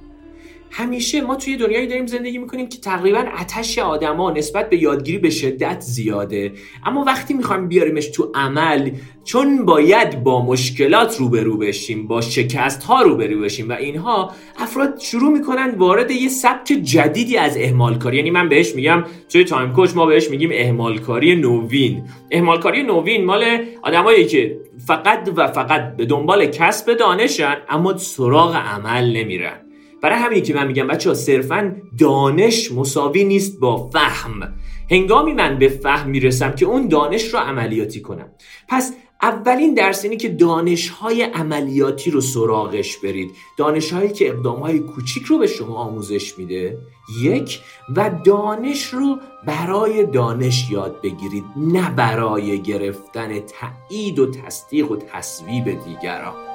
همیشه 0.76 1.20
ما 1.20 1.36
توی 1.36 1.56
دنیایی 1.56 1.86
داریم 1.86 2.06
زندگی 2.06 2.38
می‌کنیم 2.38 2.68
که 2.68 2.78
تقریبا 2.78 3.24
آتش 3.40 3.78
آدما 3.78 4.30
نسبت 4.30 4.70
به 4.70 4.82
یادگیری 4.82 5.18
به 5.18 5.30
شدت 5.30 5.80
زیاده. 5.80 6.52
اما 6.86 7.04
وقتی 7.04 7.34
می‌خوایم 7.34 7.68
بیاریمش 7.68 8.06
تو 8.06 8.32
عمل 8.34 8.90
چون 9.24 9.64
باید 9.64 10.22
با 10.24 10.44
مشکلات 10.44 11.16
روبرو 11.18 11.56
بشیم 11.56 12.06
با 12.06 12.20
شکست 12.20 12.82
ها 12.82 13.02
روبرو 13.02 13.40
بشیم 13.40 13.68
و 13.68 13.72
اینها 13.72 14.32
افراد 14.58 14.98
شروع 14.98 15.32
می‌کنن 15.32 15.74
وارد 15.76 16.10
یه 16.10 16.28
سبک 16.28 16.66
جدیدی 16.82 17.36
از 17.36 17.56
اهمال 17.56 17.98
کاری 17.98 18.16
یعنی 18.16 18.30
من 18.30 18.48
بهش 18.48 18.74
میگم 18.74 19.04
توی 19.28 19.44
تایم 19.44 19.72
کوچ 19.72 19.90
ما 19.94 20.06
بهش 20.06 20.30
میگیم 20.30 20.50
اهمال 20.52 20.98
کاری 20.98 21.36
نوین. 21.36 22.04
اهمال 22.30 22.60
کاری 22.60 22.82
نوین 22.82 23.24
مال 23.24 23.44
آدمایی 23.82 24.24
که 24.24 24.58
فقط 24.86 25.30
و 25.36 25.46
فقط 25.46 25.96
به 25.96 26.06
دنبال 26.06 26.46
کسب 26.46 26.92
دانشن 26.92 27.56
اما 27.68 27.96
سراغ 27.96 28.56
عمل 28.56 29.16
نمیرن. 29.16 29.63
برای 30.04 30.18
همینی 30.18 30.42
که 30.42 30.54
من 30.54 30.66
میگم 30.66 30.86
بچه 30.86 31.08
ها 31.08 31.14
صرفا 31.14 31.76
دانش 31.98 32.72
مساوی 32.72 33.24
نیست 33.24 33.60
با 33.60 33.90
فهم. 33.90 34.54
هنگامی 34.90 35.32
من 35.32 35.58
به 35.58 35.68
فهم 35.68 36.10
می‌رسم 36.10 36.52
که 36.52 36.66
اون 36.66 36.88
دانش 36.88 37.34
رو 37.34 37.38
عملیاتی 37.38 38.00
کنم. 38.00 38.28
پس 38.68 38.92
اولین 39.22 39.74
درس 39.74 40.04
اینه 40.04 40.16
که 40.16 40.28
دانش 40.28 40.88
های 40.88 41.22
عملیاتی 41.22 42.10
رو 42.10 42.20
سراغش 42.20 42.96
برید. 42.96 43.30
دانش 43.56 43.92
هایی 43.92 44.12
که 44.12 44.28
اقدام 44.28 44.60
های 44.60 44.78
کوچیک 44.78 45.24
رو 45.24 45.38
به 45.38 45.46
شما 45.46 45.74
آموزش 45.74 46.38
میده 46.38 46.78
یک 47.22 47.60
و 47.96 48.10
دانش 48.24 48.86
رو 48.86 49.18
برای 49.46 50.06
دانش 50.06 50.70
یاد 50.70 51.00
بگیرید 51.02 51.44
نه 51.56 51.90
برای 51.90 52.62
گرفتن 52.62 53.38
تایید 53.40 54.18
و 54.18 54.30
تصدیق 54.30 54.90
و 54.90 54.96
تصویب 54.96 55.64
دیگران. 55.84 56.53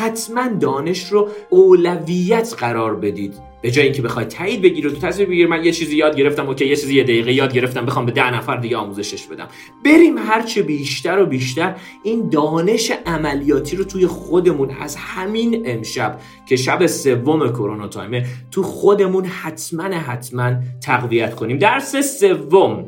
حتما 0.00 0.48
دانش 0.60 1.04
رو 1.04 1.28
اولویت 1.50 2.54
قرار 2.58 2.96
بدید. 2.96 3.34
به 3.62 3.70
جای 3.70 3.84
اینکه 3.84 4.02
بخواید 4.02 4.28
تایید 4.28 4.62
بگیر 4.62 4.86
و 4.86 4.90
تو 4.90 4.96
تصویر 4.96 5.28
بگیر 5.28 5.46
من 5.46 5.64
یه 5.64 5.72
چیزی 5.72 5.96
یاد 5.96 6.16
گرفتم 6.16 6.48
اوکی 6.48 6.66
یه 6.66 6.76
چیزی 6.76 6.94
یه 6.94 7.02
دقیقه 7.02 7.32
یاد 7.32 7.52
گرفتم 7.52 7.86
بخوام 7.86 8.06
به 8.06 8.12
ده 8.12 8.34
نفر 8.34 8.56
دیگه 8.56 8.76
آموزشش 8.76 9.26
بدم. 9.26 9.48
بریم 9.84 10.18
هرچه 10.18 10.62
بیشتر 10.62 11.18
و 11.18 11.26
بیشتر 11.26 11.74
این 12.02 12.28
دانش 12.28 12.92
عملیاتی 13.06 13.76
رو 13.76 13.84
توی 13.84 14.06
خودمون 14.06 14.70
از 14.80 14.96
همین 14.96 15.62
امشب 15.66 16.20
که 16.46 16.56
شب 16.56 16.86
سوم 16.86 17.48
کرونا 17.48 17.88
تایمه 17.88 18.26
تو 18.50 18.62
خودمون 18.62 19.24
حتما 19.24 19.84
حتما 19.84 20.54
تقویت 20.80 21.34
کنیم. 21.34 21.58
درس 21.58 21.96
سوم 22.20 22.84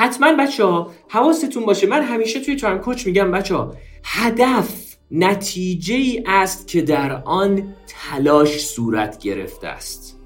حتما 0.00 0.32
بچه 0.32 0.64
ها 0.64 0.90
حواستون 1.08 1.66
باشه. 1.66 1.86
من 1.86 2.02
همیشه 2.02 2.40
توی 2.40 2.56
تایم 2.56 2.78
کوچ 2.78 3.06
میگم 3.06 3.30
بچه 3.30 3.54
ها 3.54 3.74
هدف 4.04 4.96
نتیجه 5.10 5.94
ای 5.94 6.22
است 6.26 6.68
که 6.68 6.82
در 6.82 7.22
آن 7.24 7.74
تلاش 7.88 8.60
صورت 8.60 9.18
گرفته 9.18 9.68
است. 9.68 10.20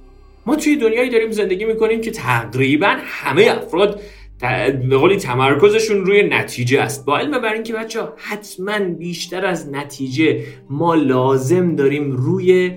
ما 0.46 0.56
توی 0.56 0.76
دنیایی 0.76 1.10
داریم 1.10 1.30
زندگی 1.30 1.64
می‌کنیم 1.64 2.00
که 2.00 2.10
تقریبا 2.10 2.96
همه 3.00 3.42
افراد 3.56 4.00
به 4.88 4.96
قولی 4.96 5.16
تمرکزشون 5.16 6.06
روی 6.06 6.22
نتیجه 6.22 6.80
است. 6.80 7.04
با 7.04 7.18
علم 7.18 7.40
بر 7.42 7.52
اینکه 7.52 7.72
بچه 7.72 8.00
ها 8.00 8.12
حتما 8.16 8.78
بیشتر 8.78 9.46
از 9.46 9.70
نتیجه 9.72 10.44
ما 10.70 10.94
لازم 10.94 11.76
داریم 11.76 12.12
روی 12.12 12.72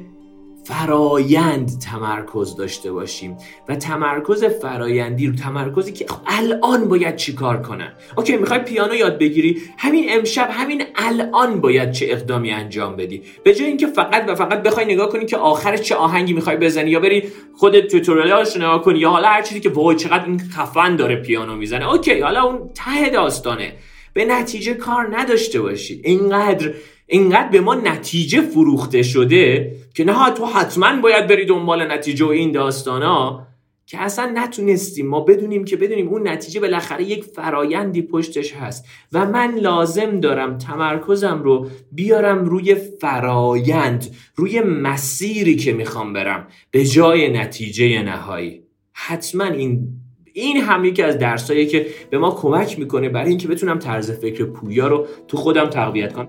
فرایند 0.67 1.79
تمرکز 1.79 2.55
داشته 2.55 2.91
باشیم 2.91 3.37
و 3.67 3.75
تمرکز 3.75 4.43
فرایندی 4.43 5.27
رو 5.27 5.35
تمرکزی 5.35 5.91
که 5.91 6.05
الان 6.25 6.87
باید 6.87 7.15
چی 7.15 7.33
کار 7.33 7.61
کنم 7.61 7.91
اوکی 8.17 8.37
می‌خوای 8.37 8.59
پیانو 8.59 8.95
یاد 8.95 9.19
بگیری؟ 9.19 9.61
همین 9.77 10.05
امشب 10.09 10.49
همین 10.51 10.83
الان 10.95 11.61
باید 11.61 11.91
چه 11.91 12.05
اقدامی 12.09 12.51
انجام 12.51 12.95
بدی؟ 12.95 13.21
به 13.43 13.55
جای 13.55 13.67
اینکه 13.67 13.87
فقط 13.87 14.23
و 14.27 14.35
فقط 14.35 14.63
بخوای 14.63 14.85
نگاه 14.85 15.09
کنی 15.09 15.25
که 15.25 15.37
آخر 15.37 15.77
چه 15.77 15.95
آهنگی 15.95 16.33
می‌خوای 16.33 16.57
بزنی 16.57 16.89
یا 16.89 16.99
بری 16.99 17.23
خودت 17.57 17.87
توتوریالش 17.87 18.57
نگاه 18.57 18.81
کنی 18.81 18.99
یا 18.99 19.09
حالا 19.09 19.27
هر 19.27 19.41
چیزی 19.41 19.59
که 19.59 19.69
وای 19.69 19.95
چقدر 19.95 20.25
این 20.25 20.39
خفن 20.39 20.95
داره 20.95 21.15
پیانو 21.15 21.55
می‌زنه. 21.55 21.89
اوکی 21.89 22.19
حالا 22.19 22.43
اون 22.43 22.69
ته 22.75 23.09
داستانه. 23.09 23.73
به 24.13 24.25
نتیجه 24.25 24.73
کار 24.73 25.17
نداشته 25.17 25.61
باشید. 25.61 26.01
اینقدر 26.03 26.73
اینقدر 27.07 27.49
به 27.49 27.61
ما 27.61 27.75
نتیجه 27.75 28.41
فروخته 28.41 29.03
شده 29.03 29.75
که 29.93 30.03
نه 30.03 30.29
تو 30.29 30.45
حتما 30.45 31.01
باید 31.01 31.27
بری 31.27 31.45
دنبال 31.45 31.91
نتیجه 31.91 32.25
و 32.25 32.29
این 32.29 32.55
ها 32.87 33.47
که 33.85 34.01
اصلا 34.01 34.31
نتونستیم. 34.35 35.07
ما 35.07 35.19
بدونیم 35.19 35.65
که 35.65 35.77
بدونیم 35.77 36.07
اون 36.07 36.27
نتیجه 36.27 36.59
بالاخره 36.59 37.03
یک 37.03 37.23
فرایندی 37.23 38.01
پشتش 38.01 38.53
هست 38.53 38.85
و 39.13 39.25
من 39.25 39.55
لازم 39.55 40.19
دارم 40.19 40.57
تمرکزم 40.57 41.41
رو 41.43 41.67
بیارم 41.91 42.45
روی 42.45 42.75
فرایند 42.75 44.15
روی 44.35 44.61
مسیری 44.61 45.55
که 45.55 45.73
می‌خوام 45.73 46.13
برم. 46.13 46.47
به 46.71 46.85
جای 46.85 47.29
نتیجه 47.29 48.03
نهایی. 48.03 48.61
حتما 48.93 49.43
این 49.43 49.87
این 50.33 50.57
هم 50.57 50.85
یکی 50.85 51.03
از 51.03 51.19
درسایی 51.19 51.65
که 51.65 51.87
به 52.09 52.17
ما 52.17 52.31
کمک 52.31 52.79
می‌کنه 52.79 53.09
برای 53.09 53.29
اینکه 53.29 53.47
بتونم 53.47 53.79
طرز 53.79 54.11
فکر 54.11 54.45
پویا 54.45 54.87
رو 54.87 55.07
تو 55.27 55.37
خودم 55.37 55.65
تقویت 55.65 56.13
کنم. 56.13 56.27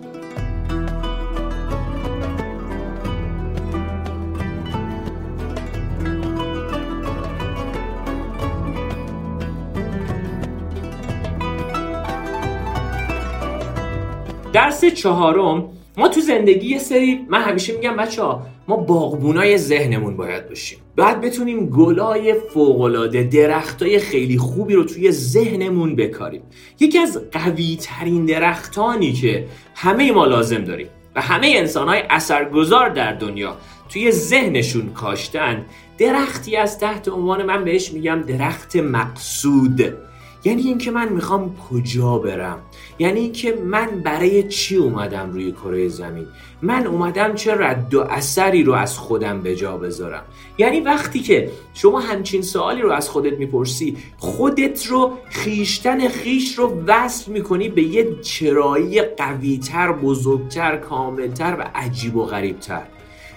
چهارم 14.99 15.69
ما 15.97 16.09
تو 16.09 16.21
زندگی 16.21 16.69
یه 16.69 16.79
سری 16.79 17.27
من 17.29 17.43
همیشه 17.43 17.73
میگم 17.73 17.97
بچه 17.97 18.23
ها 18.23 18.47
ما 18.69 18.77
باغبونای 18.77 19.59
ذهنمون 19.59 20.17
باید 20.17 20.49
باشیم. 20.49 20.79
باید 20.97 21.21
بتونیم 21.21 21.67
گلای 21.67 22.35
فوقالعاده 22.35 23.23
درختای 23.23 23.99
خیلی 23.99 24.39
خوبی 24.39 24.75
رو 24.75 24.85
توی 24.85 25.11
ذهنمون 25.11 25.97
بکاریم. 25.97 26.43
یکی 26.81 26.99
از 26.99 27.21
قوی 27.33 27.79
ترین 27.81 28.27
درختانی 28.27 29.13
که 29.13 29.47
همه 29.75 30.13
ما 30.13 30.27
لازم 30.27 30.65
داریم 30.65 30.89
و 31.17 31.21
همه 31.21 31.53
انسان 31.57 31.89
های 31.89 32.03
اثرگذار 32.11 32.89
در 32.89 33.13
دنیا 33.13 33.57
توی 33.89 34.13
ذهنشون 34.13 34.93
کاشتن 34.93 35.65
درختی 35.99 36.57
از 36.57 36.79
تحت 36.79 37.09
عنوان 37.09 37.43
من 37.43 37.65
بهش 37.65 37.93
میگم 37.93 38.23
درخت 38.23 38.77
مقصود. 38.77 40.08
یعنی 40.49 40.63
اینکه 40.63 40.91
من 40.91 41.09
می‌خوام 41.09 41.57
کجا 41.71 42.19
برم؟ 42.19 42.59
یعنی 42.99 43.21
اینکه 43.21 43.59
من 43.65 43.87
برای 44.05 44.49
چی 44.49 44.77
اومدم 44.77 45.31
روی 45.31 45.53
کره 45.53 45.89
زمین؟ 45.89 46.27
من 46.63 46.87
اومدم 46.87 47.35
چه 47.35 47.55
رد 47.55 47.95
و 47.95 48.01
اثری 48.01 48.63
رو 48.63 48.73
از 48.73 48.99
خودم 48.99 49.43
به 49.43 49.57
جا 49.57 49.77
بذارم؟ 49.77 50.23
یعنی 50.59 50.81
وقتی 50.81 51.21
که 51.21 51.51
شما 51.75 52.01
همچین 52.01 52.43
سوالی 52.43 52.83
رو 52.83 52.91
از 52.93 53.09
خودت 53.09 53.39
می‌پرسی 53.39 53.97
خودت 54.19 54.87
رو 54.87 55.13
خیشتن 55.31 56.09
خیش 56.09 56.59
رو 56.59 56.83
وصل 56.87 57.33
می‌کنی 57.33 57.69
به 57.69 57.83
یه 57.83 58.21
چرایی 58.23 59.03
قویتر 59.03 59.93
بزرگتر 59.93 60.77
کاملتر 60.77 61.57
و 61.59 61.71
عجیب 61.75 62.17
و 62.17 62.25
غریبتر. 62.25 62.83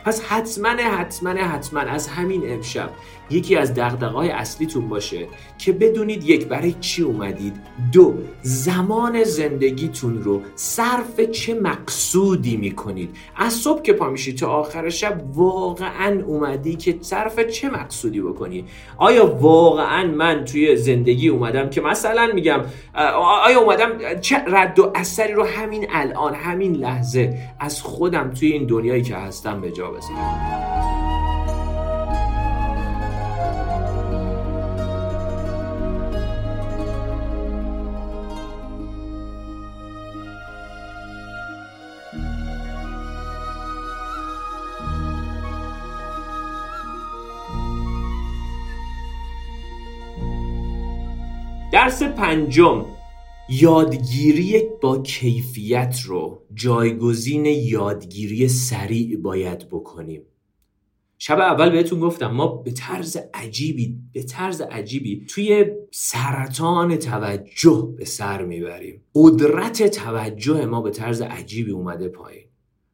پس 0.06 0.22
حتما 0.22 0.70
حتما 0.70 1.30
حتما 1.30 1.80
از 1.80 2.08
همین 2.08 2.54
امشب 2.54 2.90
یکی 3.32 3.56
از 3.56 3.74
دقدقای 3.74 4.30
اصلیتون 4.30 4.90
باشه 4.90 5.28
که 5.58 5.72
بدونید 5.72 6.30
یک 6.30 6.48
برای 6.48 6.76
چی 6.80 7.04
اومدید. 7.04 7.54
دو 7.92 8.14
زمان 8.42 9.24
زندگیتون 9.24 10.24
رو 10.24 10.42
صرف 10.56 11.22
چه 11.22 11.54
مقصودی 11.54 12.58
می‌کنید. 12.58 13.10
از 13.36 13.54
صبح 13.54 13.82
که 13.82 13.94
پا 13.94 14.10
میشید 14.10 14.38
تا 14.38 14.48
آخر 14.48 14.90
شب 14.90 15.22
واقعا 15.34 16.22
اومدی 16.26 16.76
که 16.76 16.98
صرف 17.02 17.40
چه 17.40 17.70
مقصودی 17.70 18.22
بکنی؟ 18.22 18.66
آیا 18.98 19.26
واقعا 19.36 20.08
من 20.08 20.46
توی 20.46 20.76
زندگی 20.76 21.28
اومدم 21.28 21.70
که 21.70 21.82
مثلا 21.82 22.32
میگم 22.34 22.62
آیا 23.46 23.60
اومدم 23.60 24.20
چه 24.22 24.44
رد 24.48 24.80
و 24.80 24.92
اثری 24.96 25.34
رو 25.34 25.44
همین 25.44 25.88
الان 25.90 26.34
همین 26.34 26.76
لحظه 26.76 27.38
از 27.60 27.82
خودم 27.82 28.32
توی 28.32 28.52
این 28.52 28.66
دنیایی 28.66 29.02
که 29.02 29.16
هستم 29.16 29.62
به 29.62 29.72
بذارم 29.92 30.62
درس 51.72 52.04
پنجم. 52.04 52.86
یادگیری 53.54 54.64
با 54.82 55.02
کیفیت 55.02 56.00
رو 56.06 56.42
جایگزین 56.54 57.46
یادگیری 57.46 58.48
سریع 58.48 59.18
باید 59.18 59.68
بکنیم. 59.70 60.22
شب 61.18 61.40
اول 61.40 61.70
بهتون 61.70 62.00
گفتم 62.00 62.32
ما 62.32 62.48
به 62.48 62.72
طرز 62.72 63.18
عجیبی 63.34 64.00
به 64.14 64.24
طرز 64.24 64.62
عجیبی 64.62 65.26
توی 65.30 65.66
سرطان 65.92 66.96
توجه 66.96 67.94
به 67.98 68.06
سر 68.06 68.46
می‌بریم. 68.46 69.04
قدرت 69.16 69.88
توجه 69.88 70.66
ما 70.66 70.82
به 70.82 70.92
طرز 70.92 71.22
عجیبی 71.22 71.72
اومده 71.72 72.08
پایین. 72.08 72.46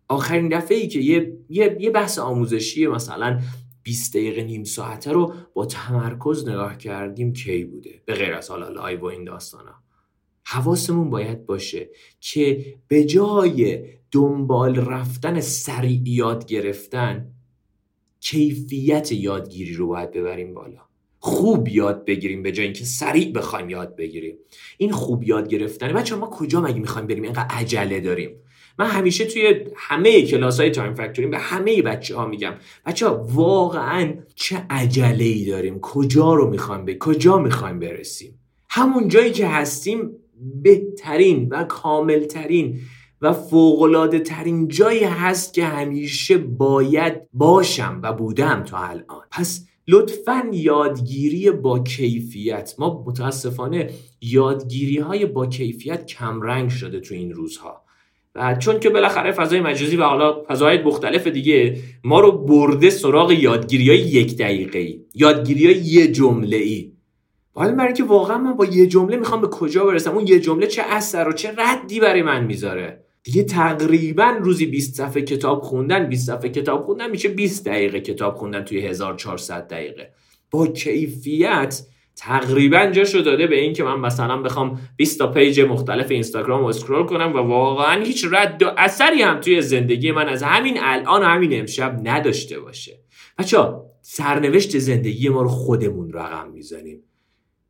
آخرین 0.08 0.50
دفعه 0.50 0.78
ای 0.78 0.88
که 0.88 1.00
یه, 1.00 1.38
یه،, 1.50 1.78
یه 1.80 1.90
بحث 1.90 2.20
آموزشی 2.20 2.88
مثلا 2.88 3.40
20 3.84 4.14
دقیقه 4.14 4.44
نیم 4.44 4.64
ساعته 4.64 5.12
رو 5.12 5.34
با 5.54 5.66
تمرکز 5.66 6.48
نگاه 6.48 6.78
کردیم 6.78 7.34
کی 7.34 7.64
بوده؟ 7.64 8.02
به 8.06 8.14
غیر 8.14 8.34
از 8.34 8.50
حالا 8.50 8.70
live 8.70 9.00
و 9.00 9.06
این 9.06 9.24
داستانا. 9.24 9.87
حواسمون 10.50 11.10
باید 11.10 11.46
باشه 11.46 11.90
که 12.20 12.66
به 12.88 13.04
جای 13.04 13.84
دنبال 14.12 14.76
رفتن 14.76 15.40
سریع 15.40 16.02
یاد 16.06 16.46
گرفتن 16.46 17.28
کیفیت 18.20 19.12
یادگیری 19.12 19.74
رو 19.74 19.88
باید 19.88 20.12
ببریم 20.12 20.54
بالا. 20.54 20.82
خوب 21.20 21.68
یاد 21.68 22.06
بگیریم 22.06 22.44
به 22.44 22.52
جای 22.52 22.66
اینکه 22.66 22.86
سریع 22.86 23.32
بخوایم 23.32 23.70
یاد 23.70 23.96
بگیریم. 23.96 24.36
این 24.78 24.92
خوب 24.92 25.24
یاد 25.24 25.48
گرفتن 25.48 25.94
بچه‌ها 25.94 26.16
ما 26.16 26.30
کجا 26.30 26.62
مگه 26.62 26.80
می‌خوایم 26.80 27.08
بریم؟ 27.08 27.24
اینقدر 27.24 27.48
عجله 27.50 28.00
داریم. 28.00 28.32
من 28.80 28.88
همیشه 28.88 29.26
توی 29.26 29.66
همه 29.76 30.22
کلاس 30.22 30.60
های 30.60 30.70
Time 30.70 30.94
Factory 30.94 31.27
م 31.27 31.32
به 31.32 31.38
همه 31.38 31.82
بچه 31.82 32.16
ها 32.16 32.26
میگم 32.26 32.54
بچه 32.86 33.08
ها 33.08 33.24
واقعا 33.24 34.14
چه 34.36 34.66
عجله 34.70 35.24
ای 35.24 35.46
داریم؟ 35.46 35.80
کجا 35.80 36.34
رو 36.34 36.50
می‌خوایم 36.50 36.86
به 36.86 36.98
کجا 36.98 37.38
می‌خوایم 37.38 37.80
برسیم؟ 37.80 38.40
همون 38.70 39.08
جایی 39.08 39.32
که 39.32 39.48
هستیم 39.48 40.12
بهترین 40.64 41.50
و 41.50 41.64
کاملترین 41.64 42.80
و 43.22 43.34
فوقلاده 43.34 44.20
ترین 44.20 44.68
جایی 44.68 45.04
هست 45.04 45.54
که 45.54 45.66
همیشه 45.66 46.38
باید 46.38 47.14
باشم 47.34 48.00
و 48.04 48.14
بودم 48.14 48.64
تا 48.64 48.78
الان. 48.78 49.22
پس 49.32 49.68
لطفا 49.88 50.44
یادگیری 50.52 51.52
با 51.52 51.80
کیفیت. 51.80 52.76
ما 52.80 53.04
متاسفانه 53.08 53.90
یادگیری 54.22 54.98
های 54.98 55.26
با 55.26 55.46
کیفیت 55.48 56.06
کمرنگ 56.06 56.70
شده 56.70 57.00
تو 57.00 57.14
این 57.14 57.32
روزها. 57.32 57.84
و 58.36 58.56
چون 58.56 58.80
که 58.80 58.90
بالاخره 58.90 59.32
فضای 59.32 59.62
مجازی 59.62 59.96
و 59.96 60.04
حالا 60.04 60.44
فضاهای 60.48 60.84
مختلف 60.84 61.28
دیگه 61.28 61.78
ما 62.04 62.20
رو 62.20 62.32
برده 62.32 62.90
سراغ 62.90 63.32
یادگیری 63.32 63.90
های 63.90 64.00
یک 64.00 64.38
دقیقه 64.38 64.80
ای 64.80 65.02
یادگیری 65.16 65.66
های 65.66 65.76
یه 65.76 66.08
جمله 66.08 66.58
ای 66.58 66.92
حالا 67.58 67.72
برای 67.72 67.88
اینکه 67.88 68.04
واقعا 68.04 68.38
من 68.38 68.54
با 68.54 68.66
یه 68.66 68.88
جمله 68.88 69.18
می‌خوام 69.18 69.42
به 69.42 69.48
کجا 69.48 69.86
برسم 69.86 70.12
اون 70.12 70.28
یه 70.28 70.40
جمله 70.40 70.68
چه 70.68 70.82
اثر 70.82 71.28
و 71.28 71.34
چه 71.34 71.54
ردی 71.58 72.00
برای 72.00 72.22
من 72.22 72.46
می‌ذاره؟ 72.46 73.04
دیگه 73.24 73.44
تقریبا 73.44 74.38
روزی 74.42 74.66
20 74.66 74.96
صفحه 74.96 75.22
کتاب 75.22 75.62
خوندن 75.62 76.10
20 76.10 76.28
صفحه 76.28 76.50
کتاب 76.50 76.84
خوندن 76.84 77.10
میشه 77.10 77.30
20 77.30 77.66
دقیقه 77.66 78.00
کتاب 78.00 78.36
خوندن 78.36 78.64
توی 78.64 78.80
1400 78.80 79.68
دقیقه. 79.68 80.10
با 80.52 80.68
کیفیت 80.68 81.82
تقریبا 82.16 82.86
جاشو 82.86 83.20
داده 83.20 83.48
به 83.48 83.60
این 83.60 83.74
که 83.74 83.84
من 83.84 84.00
مثلا 84.00 84.42
بخوام 84.42 84.80
20 84.98 85.20
تا 85.20 85.32
page 85.32 85.62
مختلف 85.62 86.12
اینستاگرام 86.12 86.62
رو 86.62 86.68
scroll 86.68 87.06
کنم 87.06 87.34
و 87.34 87.38
واقعا 87.38 88.04
هیچ 88.04 88.26
رد 88.32 88.64
و 88.64 88.72
اثری 88.78 89.22
هم 89.22 89.40
توی 89.40 89.62
زندگی 89.62 90.12
من 90.12 90.30
از 90.30 90.44
همین 90.44 90.78
الان 90.82 91.22
و 91.22 91.26
همین 91.26 91.60
امشب 91.60 92.02
نداشته 92.04 92.60
باشه. 92.60 93.00
بچه 93.38 93.58
سرنوشت 94.02 94.78
زندگی 94.78 95.30
ما 95.30 95.42
رو 95.42 95.50
خودمون 95.50 96.14
رقم 96.14 96.52
می‌زنیم. 96.54 97.04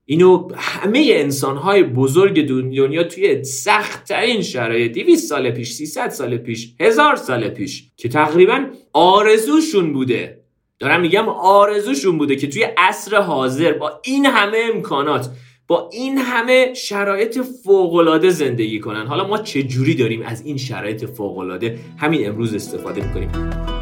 اینو 0.10 0.48
همه 0.56 1.08
انسانهای 1.12 1.84
بزرگ 1.84 2.48
دنیا 2.48 3.04
توی 3.04 3.44
سختترین 3.44 4.42
شرایط 4.42 4.92
200 4.92 5.30
سال 5.30 5.52
پیش 5.52 5.72
300 5.72 6.10
سال 6.10 6.38
پیش 6.38 6.74
هزار 6.80 7.16
سال 7.16 7.50
پیش 7.50 7.84
که 7.98 8.10
تقریبا 8.10 8.66
آرزوشون 8.94 9.94
بوده. 9.94 10.42
دارم 10.80 11.02
میگم 11.02 11.30
آرزوشون 11.30 12.18
بوده 12.18 12.36
که 12.36 12.48
توی 12.48 12.64
عصر 12.78 13.22
حاضر 13.22 13.74
با 13.74 14.02
این 14.04 14.26
همه 14.26 14.58
امکانات 14.74 15.30
با 15.68 15.90
این 15.94 16.18
همه 16.18 16.74
شرایط 16.74 17.40
فوقالعاده 17.64 18.30
زندگی 18.30 18.80
کنن. 18.80 19.08
حالا 19.08 19.28
ما 19.28 19.38
چه 19.38 19.64
جوری 19.64 19.96
داریم 19.96 20.22
از 20.22 20.46
این 20.46 20.58
شرایط 20.58 21.06
فوقالعاده 21.06 21.80
همین 21.98 22.28
امروز 22.28 22.54
استفاده 22.54 23.08
می‌کنیم؟ 23.08 23.77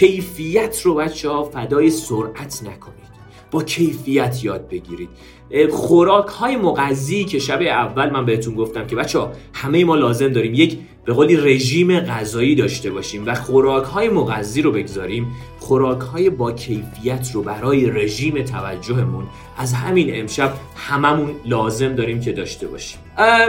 کیفیت 0.00 0.80
رو 0.82 0.94
بچه 0.94 1.28
ها 1.28 1.44
فدای 1.44 1.90
سرعت 1.90 2.62
نکنید. 2.62 3.10
با 3.50 3.62
کیفیت 3.62 4.44
یاد 4.44 4.68
بگیرید. 4.68 5.08
خوراک 5.70 6.26
های 6.26 6.56
مغذی 6.56 7.24
که 7.24 7.38
شب 7.38 7.62
اول 7.62 8.10
من 8.10 8.26
بهتون 8.26 8.54
گفتم 8.54 8.86
که 8.86 8.96
بچه 8.96 9.18
ها 9.18 9.32
همه 9.52 9.84
ما 9.84 9.96
لازم 9.96 10.28
داریم 10.28 10.54
یک 10.54 10.78
به 11.04 11.12
قولی 11.12 11.36
رژیم 11.36 12.00
غذایی 12.00 12.54
داشته 12.54 12.90
باشیم 12.90 13.26
و 13.26 13.34
خوراک 13.34 13.84
های 13.84 14.08
مغذی 14.08 14.62
رو 14.62 14.72
بگذاریم. 14.72 15.26
خوراک 15.58 16.00
های 16.00 16.30
با 16.30 16.52
کیفیت 16.52 17.30
رو 17.34 17.42
برای 17.42 17.90
رژیم 17.90 18.42
توجهمون 18.42 19.24
از 19.56 19.72
همین 19.72 20.20
امشب 20.20 20.54
هممون 20.76 21.30
لازم 21.46 21.94
داریم 21.94 22.20
که 22.20 22.32
داشته 22.32 22.66
باشیم. 22.66 23.00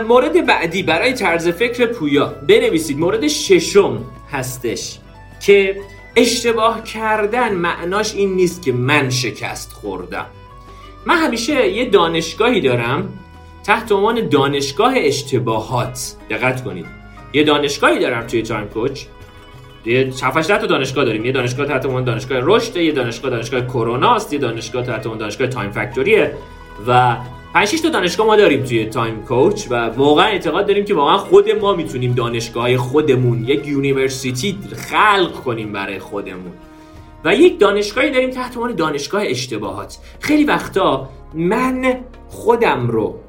مورد 0.08 0.46
بعدی 0.46 0.84
برای 0.84 1.14
طرز 1.14 1.48
فکر 1.48 1.86
پویا. 1.86 2.34
بنویسید 2.48 3.00
مورد 3.00 3.28
ششم 3.28 3.98
هستش 4.32 5.00
که 5.40 5.76
اشتباه 6.16 6.84
کردن 6.84 7.54
معناش 7.54 8.16
این 8.16 8.34
نیست 8.34 8.62
که 8.62 8.72
من 8.72 9.10
شکست 9.10 9.74
خوردم. 9.74 10.26
من 11.06 11.16
همیشه 11.16 11.68
یه 11.68 11.90
دانشگاهی 11.90 12.62
دارم 12.62 13.20
تحت 13.64 13.92
عنوان 13.92 14.30
دانشگاه 14.30 14.94
اشتباهات. 14.98 16.16
دقت 16.30 16.64
کنید. 16.64 16.86
یه 17.34 17.44
دانشگاهی 17.44 18.00
دارم 18.00 18.28
توی 18.28 18.42
Time 18.42 18.68
Coach. 18.68 19.02
یه 19.86 20.14
7 20.24 20.48
تا 20.48 20.66
دانشگاه 20.66 21.06
داریم. 21.06 21.26
یه 21.26 21.32
دانشگاه 21.32 21.66
تحت 21.66 21.86
عنوان 21.86 22.04
دانشگاه 22.04 22.40
رشد 22.42 22.78
یه 22.78 22.92
دانشگاه 22.92 23.32
دانشگاه 23.32 23.66
کرونا 23.66 24.16
است 24.16 24.34
یه 24.34 24.40
دانشگاه 24.40 24.84
تحت 24.84 25.06
عنوان 25.06 25.20
دانشگاه 25.20 25.48
Time 25.48 25.72
Factory 25.72 26.20
یه 26.20 26.34
و 26.88 27.18
5 27.54 27.82
تا 27.82 27.90
دانشگاه 27.90 28.28
ما 28.28 28.36
داریم 28.36 28.64
توی 28.64 28.86
Time 28.86 29.24
Coach 29.24 29.68
و 29.70 29.90
واقعا 29.90 30.26
اعتقاد 30.26 30.68
داریم 30.68 30.86
که 30.86 30.94
واقعا 30.94 31.18
خود 31.18 31.50
ما 31.52 31.74
می‌تونیم 31.74 32.14
دانشگاه 32.14 32.78
خودمون 32.78 33.44
یک 33.44 33.68
university 33.68 34.58
خلق 34.76 35.34
کنیم 35.34 35.72
برای 35.72 36.00
خودمون. 36.00 36.52
و 37.26 37.36
یک 37.36 37.60
دانشگاهی 37.60 38.12
داریم 38.12 38.30
تحت 38.30 38.58
عنوان 38.58 38.76
دانشگاه 38.76 39.22
اشتباهات. 39.26 39.98
خیلی 40.20 40.44
وقتا 40.44 41.10
من 41.34 42.00
خودم 42.28 42.88
رو 42.88 43.20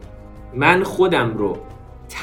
من 0.54 0.82
خودم 0.82 1.37
رو 1.37 1.56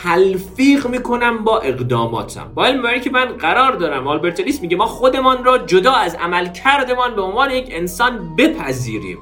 تلفیق 0.04 0.88
می‌کنم 0.88 1.44
با 1.44 1.60
اقداماتم. 1.60 2.52
با 2.56 2.66
علم 2.66 3.00
که 3.00 3.10
من 3.10 3.26
قرار 3.26 3.72
دارم. 3.72 4.08
آلبرت 4.08 4.62
میگه 4.62 4.78
ما 4.78 4.86
خودمان 4.86 5.44
را 5.44 5.58
جدا 5.58 5.92
از 5.92 6.16
عمل 6.16 6.52
کردمان 6.52 7.16
به 7.16 7.22
عنوان 7.22 7.52
یک 7.52 7.68
انسان 7.72 8.36
بپذیریم. 8.36 9.18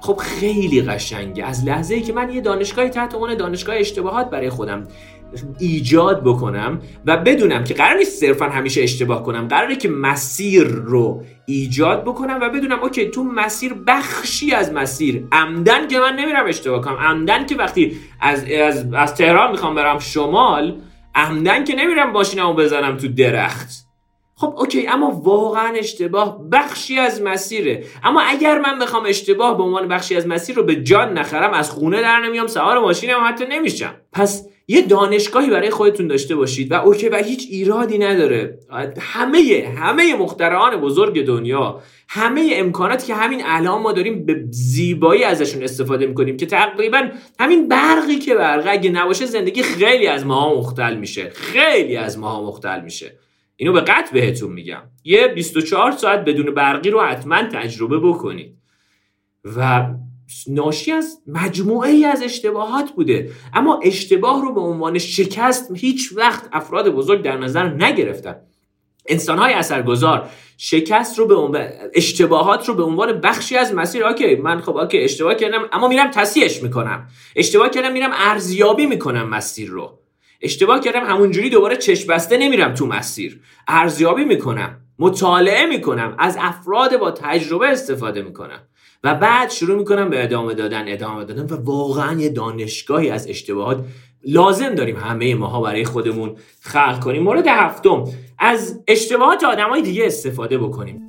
خب 0.00 0.16
خیلی 0.16 0.82
قشنگه. 0.82 1.44
از 1.44 1.64
لحظه 1.64 1.94
ای 1.94 2.02
که 2.02 2.12
من 2.12 2.30
یه 2.30 2.40
دانشگاهی 2.40 2.88
تحت 2.88 3.14
عنوان 3.14 3.34
دانشگاه 3.34 3.76
اشتباهات 3.76 4.30
برای 4.30 4.50
خودم 4.50 4.88
ایجاد 5.58 6.24
بکنم 6.24 6.80
و 7.06 7.16
بدونم 7.16 7.64
که 7.64 7.74
قرار 7.74 7.96
نیست 7.96 8.20
صرفا 8.20 8.44
همیشه 8.44 8.82
اشتباه 8.82 9.22
کنم 9.22 9.48
قراره 9.48 9.76
که 9.76 9.88
مسیر 9.88 10.64
رو 10.64 11.24
ایجاد 11.46 12.02
بکنم 12.04 12.38
و 12.42 12.48
بدونم 12.50 12.80
OK 12.80 13.10
تو 13.10 13.24
مسیر 13.24 13.74
بخشی 13.86 14.54
از 14.54 14.72
مسیر 14.72 15.24
عمداً 15.32 15.88
که 15.88 15.98
من 15.98 16.16
نمیرم 16.16 16.46
اشتباه 16.46 16.80
کنم 16.80 16.96
عمداً 16.96 17.46
که 17.46 17.56
وقتی 17.56 17.96
از, 18.20 18.44
از, 18.44 18.86
از 18.94 19.14
تهران 19.14 19.50
می‌خوام 19.50 19.74
برم 19.74 19.98
شمال 19.98 20.76
عمداً 21.14 21.64
که 21.64 21.74
نمیرم 21.74 22.10
ماشینمو 22.10 22.54
بزنم 22.54 22.96
تو 22.96 23.08
درخت. 23.08 23.87
خب 24.40 24.54
OK 24.58 24.86
اما 24.86 25.10
واقعا 25.10 25.74
اشتباه 25.76 26.48
بخشی 26.52 26.98
از 26.98 27.22
مسیره. 27.22 27.84
اما 28.04 28.20
اگر 28.20 28.58
من 28.58 28.78
بخوام 28.78 29.04
اشتباه 29.06 29.56
به 29.56 29.62
عنوان 29.62 29.88
بخشی 29.88 30.16
از 30.16 30.26
مسیر 30.26 30.56
رو 30.56 30.62
به 30.62 30.76
جان 30.76 31.18
نخرم 31.18 31.52
از 31.52 31.70
خونه 31.70 32.00
در 32.00 32.20
نمیام 32.20 32.46
سوار 32.46 32.78
ماشینم 32.78 33.16
حتی 33.24 33.44
نمیشم. 33.50 33.94
پس 34.12 34.46
یه 34.68 34.82
دانشگاهی 34.82 35.50
برای 35.50 35.70
خودتون 35.70 36.06
داشته 36.06 36.36
باشید 36.36 36.72
و 36.72 36.74
OK 36.74 37.08
و 37.08 37.16
هیچ 37.16 37.46
ایرادی 37.50 37.98
نداره. 37.98 38.58
همه 39.00 39.72
همه 39.76 40.16
مخترعان 40.16 40.76
بزرگ 40.76 41.26
دنیا 41.26 41.80
همه 42.08 42.50
امکاناتی 42.54 43.06
که 43.06 43.14
همین 43.14 43.42
الان 43.44 43.82
ما 43.82 43.92
داریم 43.92 44.26
به 44.26 44.44
زیبایی 44.50 45.24
ازشون 45.24 45.62
استفاده 45.62 46.06
می‌کنیم 46.06 46.36
که 46.36 46.46
تقریبا 46.46 47.08
همین 47.40 47.68
برقی 47.68 48.18
که 48.18 48.34
برقه 48.34 48.70
اگه 48.70 48.90
نباشه 48.90 49.26
زندگی 49.26 49.62
خیلی 49.62 50.06
از 50.06 50.26
ماها 50.26 50.54
مختل 50.54 50.96
میشه. 50.96 51.30
خیلی 51.30 51.96
از 51.96 52.18
ماها 52.18 52.42
مختل 52.42 52.80
میشه. 52.80 53.18
اینو 53.60 53.72
به 53.72 53.80
قطع 53.80 54.12
بهتون 54.12 54.52
میگم. 54.52 54.82
یه 55.04 55.28
24 55.28 55.92
ساعت 55.92 56.24
بدون 56.24 56.54
برقی 56.54 56.90
رو 56.90 57.00
حتما 57.00 57.42
تجربه 57.42 57.98
بکنید. 57.98 58.56
و 59.56 59.88
ناشی 60.46 60.92
از 60.92 61.18
مجموعه 61.26 61.90
ای 61.90 62.04
از 62.04 62.22
اشتباهات 62.22 62.90
بوده. 62.90 63.30
اما 63.54 63.80
اشتباه 63.82 64.42
رو 64.42 64.54
به 64.54 64.60
عنوان 64.60 64.98
شکست 64.98 65.76
هیچ 65.76 66.12
وقت 66.16 66.48
افراد 66.52 66.88
بزرگ 66.88 67.22
در 67.22 67.38
نظر 67.38 67.68
نگرفتن. 67.68 68.36
انسان 69.06 69.38
های 69.38 69.52
اثرگذار 69.52 70.28
شکست 70.56 71.18
رو 71.18 71.26
به 71.26 71.34
عنوان 71.34 71.68
اشتباهات 71.94 72.68
رو 72.68 72.74
به 72.74 72.82
عنوان 72.82 73.20
بخشی 73.20 73.56
از 73.56 73.74
مسیر 73.74 74.04
اوکی 74.04 74.36
من 74.36 74.60
خب 74.60 74.76
اوکی 74.76 74.98
اشتباه 74.98 75.34
کردم 75.34 75.68
اما 75.72 75.88
میرم 75.88 76.10
تصحیحش 76.10 76.62
می‌کنم. 76.62 77.08
اشتباه 77.36 77.70
کردم 77.70 77.92
میرم 77.92 78.10
ارزیابی 78.14 78.86
می‌کنم 78.86 79.28
مسیر 79.28 79.68
رو. 79.68 79.98
اشتباه 80.40 80.80
کردم 80.80 81.04
همونجوری 81.04 81.50
دوباره 81.50 81.76
چشم 81.76 82.12
بسته 82.12 82.36
نمیرم 82.36 82.74
تو 82.74 82.86
مسیر. 82.86 83.40
ارزیابی 83.68 84.24
می‌کنم 84.24 84.80
مطالعه 84.98 85.66
می‌کنم 85.66 86.14
از 86.18 86.36
افراد 86.40 86.98
با 86.98 87.10
تجربه 87.10 87.68
استفاده 87.68 88.22
می‌کنم. 88.22 88.60
و 89.04 89.14
بعد 89.14 89.50
شروع 89.50 89.78
می‌کنم 89.78 90.10
به 90.10 90.24
ادامه 90.24 90.54
دادن 90.54 90.92
ادامه 90.92 91.24
دادن 91.24 91.54
و 91.54 91.64
واقعا 91.64 92.20
یه 92.20 92.28
دانشگاهی 92.28 93.10
از 93.10 93.28
اشتباهات 93.28 93.84
لازم 94.24 94.74
داریم 94.74 94.96
همه 94.96 95.34
ماها 95.34 95.60
برای 95.60 95.84
خودمون 95.84 96.36
خلق 96.60 97.04
کنیم. 97.04 97.22
مورد 97.22 97.46
هفتم 97.46 98.04
از 98.38 98.84
اشتباهات 98.88 99.44
آدمای 99.44 99.82
دیگه 99.82 100.06
استفاده 100.06 100.58
بکنیم. 100.58 101.07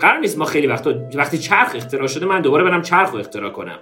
قرار 0.00 0.18
نیست 0.18 0.38
ما 0.38 0.44
خیلی 0.44 0.66
وقتا 0.66 0.94
وقتی 1.14 1.38
چرخ 1.38 1.72
اختراع 1.74 2.06
شده 2.06 2.26
من 2.26 2.40
دوباره 2.40 2.64
برم 2.64 2.82
چرخ 2.82 3.10
رو 3.10 3.18
اختراع 3.18 3.50
کنم. 3.50 3.78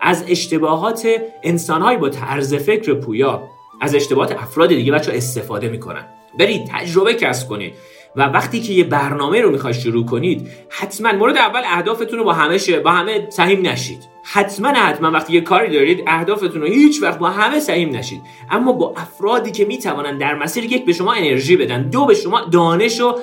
از 0.00 0.24
اشتباهات 0.28 1.08
انسانهایی 1.42 1.98
با 1.98 2.08
طرز 2.08 2.54
فکر 2.54 2.94
پویا 2.94 3.42
از 3.80 3.94
اشتباهات 3.94 4.32
افراد 4.32 4.68
دیگه 4.68 4.92
بچه 4.92 5.12
استفاده 5.14 5.68
می‌کنن. 5.68 6.04
برید 6.38 6.66
تجربه 6.72 7.14
کسب 7.14 7.48
کنید 7.48 7.74
و 8.16 8.22
وقتی 8.22 8.60
که 8.60 8.72
یه 8.72 8.84
برنامه 8.84 9.40
رو 9.40 9.50
می‌خواید 9.50 9.76
شروع 9.76 10.06
کنید 10.06 10.48
حتما 10.68 11.12
مورد 11.12 11.36
اول 11.36 11.62
اهدافتون 11.64 12.18
رو 12.18 12.24
با 12.24 12.32
همه 12.32 12.58
با 12.84 12.90
همه 12.90 13.26
سهیم 13.30 13.66
نشید. 13.66 14.08
حتما 14.22 14.68
حتما 14.68 15.10
وقتی 15.10 15.32
یه 15.32 15.40
کاری 15.40 15.72
دارید 15.72 16.04
اهدافتون 16.06 16.62
رو 16.62 16.66
هیچ 16.66 17.02
وقت 17.02 17.18
با 17.18 17.30
همه 17.30 17.60
سهیم 17.60 17.96
نشید. 17.96 18.22
اما 18.50 18.72
با 18.72 18.94
افرادی 18.96 19.50
که 19.50 19.64
می‌توانند 19.64 20.20
در 20.20 20.34
مسیر 20.34 20.64
یک 20.64 20.86
به 20.86 20.92
شما 20.92 21.12
انرژی 21.12 21.56
بدن 21.56 21.82
دو 21.82 22.06
به 22.06 22.14
شما 22.14 22.40
دانش 22.40 23.00
و 23.00 23.18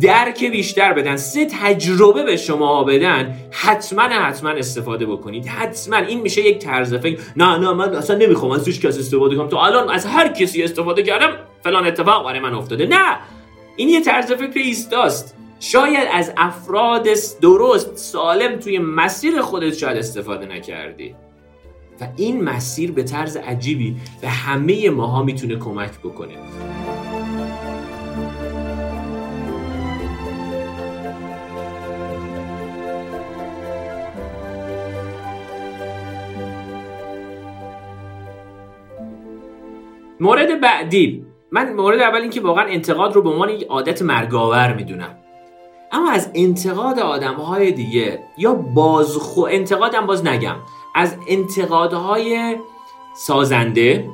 درک 0.00 0.44
بیشتر 0.44 0.92
بدن 0.92 1.16
سه 1.16 1.46
تجربه 1.46 2.22
به 2.22 2.36
شما 2.36 2.84
بدن 2.84 3.36
حتما 3.50 4.02
حتما 4.02 4.50
استفاده 4.50 5.06
بکنید. 5.06 5.46
حتما. 5.46 5.96
این 5.96 6.20
میشه 6.20 6.40
یک 6.40 6.58
طرز 6.58 6.94
فکر. 6.94 7.20
نه 7.36 7.58
نه 7.58 7.72
من 7.72 7.94
اصلا 7.94 8.16
نمی‌خوام 8.16 8.52
از 8.52 8.66
هیچ 8.66 8.80
کس 8.80 8.98
استفاده 8.98 9.36
کنم. 9.36 9.48
تو 9.48 9.56
الان 9.56 9.90
از 9.90 10.06
هر 10.06 10.28
کسی 10.28 10.62
استفاده 10.62 11.02
کردم 11.02 11.36
فلان 11.64 11.86
اتفاق 11.86 12.24
برای 12.24 12.40
من 12.40 12.54
افتاده. 12.54 12.86
نه 12.86 13.18
این 13.76 13.88
یه 13.88 14.00
طرز 14.00 14.32
فکر 14.32 14.58
ایستاست. 14.58 15.36
شاید 15.60 16.08
از 16.12 16.32
افراد 16.36 17.06
درست 17.40 17.96
سالم 17.96 18.58
توی 18.58 18.78
مسیر 18.78 19.40
خودت 19.40 19.74
شاید 19.74 19.96
استفاده 19.96 20.46
نکردی. 20.46 21.14
و 22.00 22.08
این 22.16 22.44
مسیر 22.44 22.92
به 22.92 23.02
طرز 23.02 23.36
عجیبی 23.36 23.96
به 24.20 24.28
همه 24.28 24.90
ماها 24.90 25.22
می‌تونه 25.22 25.56
کمک 25.56 25.90
بکنه. 26.04 26.34
مورد 40.20 40.60
بعدی 40.60 41.24
من 41.50 41.72
مورد 41.72 42.00
اول 42.00 42.20
اینکه 42.20 42.40
واقعا 42.40 42.64
انتقاد 42.64 43.14
رو 43.14 43.22
به 43.22 43.30
عنوان 43.30 43.48
یک 43.48 43.66
عادت 43.68 44.02
مرگاور 44.02 44.72
می‌دونم. 44.72 45.18
اما 45.92 46.10
از 46.10 46.30
انتقاد 46.34 46.98
آدم 46.98 47.34
های 47.34 47.72
دیگه 47.72 48.20
یا 48.38 48.54
بازخو 48.54 49.40
انتقادم 49.50 50.06
باز 50.06 50.26
نگم. 50.26 50.56
از 50.94 51.16
انتقادهای 51.28 52.56
سازنده 53.16 54.10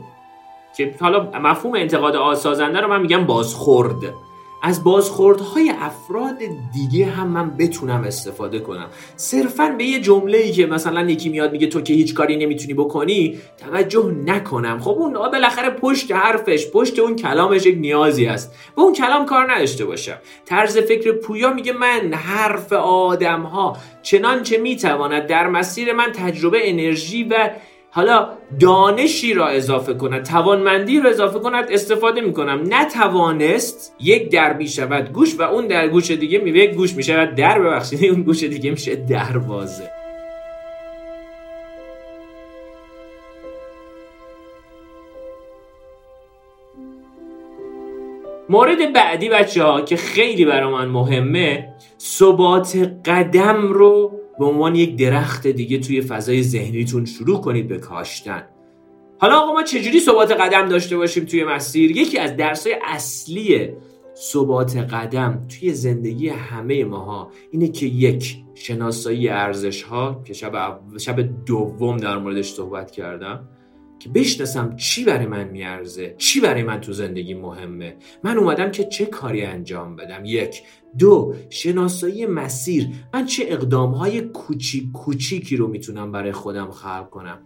که 0.77 0.95
حالا 1.01 1.31
مفهوم 1.41 1.75
انتقاد 1.75 2.35
سازنده 2.35 2.81
رو 2.81 2.89
من 2.89 3.01
میگم 3.01 3.25
بازخورد. 3.25 4.15
از 4.63 4.85
بازخوردهای 4.85 5.73
افراد 5.81 6.39
دیگه 6.73 7.07
هم 7.07 7.29
من 7.29 7.51
بتونم 7.51 8.05
استفاده 8.05 8.59
کنم. 8.59 8.87
صرفا 9.17 9.75
به 9.79 9.85
یه 9.85 10.01
جمله 10.01 10.39
ای 10.39 10.53
که 10.53 10.67
مثلا 10.67 11.11
یکی 11.11 11.29
میاد 11.29 11.53
میگه 11.53 11.67
تو 11.67 11.81
که 11.81 11.95
هیچ 11.95 12.15
کاری 12.15 12.37
نمی‌تونی 12.37 12.75
بکنی 12.75 13.39
توجه 13.59 14.15
نکنم. 14.27 14.79
خب 14.79 14.91
اون 14.91 15.13
بالاخره 15.13 15.71
پشت 15.71 16.13
حرفش 16.13 16.71
پشت 16.71 16.99
اون 16.99 17.17
کلامش 17.17 17.67
یک 17.67 17.79
نیازی 17.79 18.27
است 18.27 18.55
به 18.77 18.83
اون 18.83 18.93
کلام 18.93 19.27
کار 19.27 19.53
نداشته 19.53 19.85
باشم. 19.85 20.17
طرز 20.45 20.79
فکر 20.79 21.13
پویا 21.13 21.53
میگه 21.53 21.73
من 21.73 22.13
حرف 22.15 22.73
آدم 22.73 23.43
ها 23.43 23.77
چنانچه 24.03 24.59
می‌تواند 24.59 25.27
در 25.27 25.49
مسیر 25.49 25.93
من 25.93 26.13
تجربه 26.13 26.71
انرژی 26.71 27.25
و 27.25 27.51
حالا 27.93 28.29
دانشی 28.61 29.35
را 29.35 29.49
اضافه 29.49 29.95
کند 29.95 30.23
توانمندی 30.25 31.01
را 31.01 31.11
اضافه 31.11 31.39
کند 31.39 31.67
استفاده 31.71 32.21
می‌کنم. 32.21 32.61
نتوانست 32.69 33.95
یک 34.01 34.31
در 34.31 34.53
می‌شود 34.53 35.13
گوش 35.13 35.39
و 35.39 35.43
اون 35.43 35.67
در 35.67 35.89
گوش 35.89 36.11
دیگه 36.11 36.39
می 36.39 36.51
یک 36.51 36.75
گوش 36.75 36.95
می‌شود 36.95 37.35
در 37.35 37.59
ببخشید 37.59 38.11
اون 38.11 38.23
گوش 38.23 38.45
دیگه 38.45 38.71
میشه 38.71 38.97
دروازه. 38.97 39.91
مورد 48.49 48.93
بعدی 48.93 49.29
بچه 49.29 49.65
ها 49.65 49.81
که 49.81 49.97
خیلی 49.97 50.45
برای 50.45 50.73
من 50.73 50.89
مهمه 50.89 51.69
ثبات 52.01 52.91
قدم 53.05 53.63
رو 53.63 54.21
به 54.41 54.47
عنوان 54.47 54.75
یک 54.75 54.97
درخت 54.97 55.47
دیگه 55.47 55.79
توی 55.79 56.01
فضای 56.01 56.43
ذهنیتون 56.43 57.05
شروع 57.05 57.41
کنید 57.41 57.69
به 57.69 57.79
کاشتن. 57.79 58.43
حالا 59.19 59.41
آقا 59.41 59.53
ما 59.53 59.63
چجوری 59.63 60.01
ثبات 60.01 60.33
قدم 60.33 60.69
داشته 60.69 60.97
باشیم 60.97 61.25
توی 61.25 61.45
مسیر؟ 61.45 61.97
یکی 61.97 62.19
از 62.19 62.37
درسای 62.37 62.77
اصلی 62.85 63.71
ثبات 64.17 64.77
قدم 64.77 65.47
توی 65.49 65.73
زندگی 65.73 66.29
همه 66.29 66.85
ماها 66.85 67.31
اینه 67.51 67.69
که 67.69 67.87
یک 67.87 68.37
شناسایی 68.55 69.29
ارزش 69.29 69.83
ها 69.83 70.23
که 70.25 70.33
شب, 70.33 70.81
شب 70.99 71.45
دوم 71.47 71.97
در 71.97 72.19
موردش 72.19 72.53
صحبت 72.53 72.91
کردم. 72.91 73.49
که 74.01 74.09
بشناسم 74.09 74.77
چی 74.77 75.05
برای 75.05 75.27
من 75.27 75.49
میارزه 75.49 76.15
چی 76.19 76.41
برای 76.41 76.63
من 76.63 76.81
تو 76.81 76.93
زندگی 76.93 77.35
مهمه. 77.35 77.97
من 78.25 78.39
اومدم 78.39 78.71
که 78.71 78.85
چه 78.85 79.07
کاری 79.07 79.43
انجام 79.43 79.97
بدم؟ 79.97 80.25
یک. 80.25 80.63
دو. 80.99 81.35
شناسایی 81.51 82.27
مسیر. 82.27 82.89
من 83.15 83.27
چه 83.27 83.45
اقدام 83.49 83.91
های 83.91 84.21
کوچیک 84.21 84.93
کوچیکی 84.93 85.57
رو 85.57 85.69
می‌تونم 85.69 86.13
برای 86.13 86.33
خودم 86.33 86.71
خلق 86.71 87.11
کنم؟ 87.11 87.39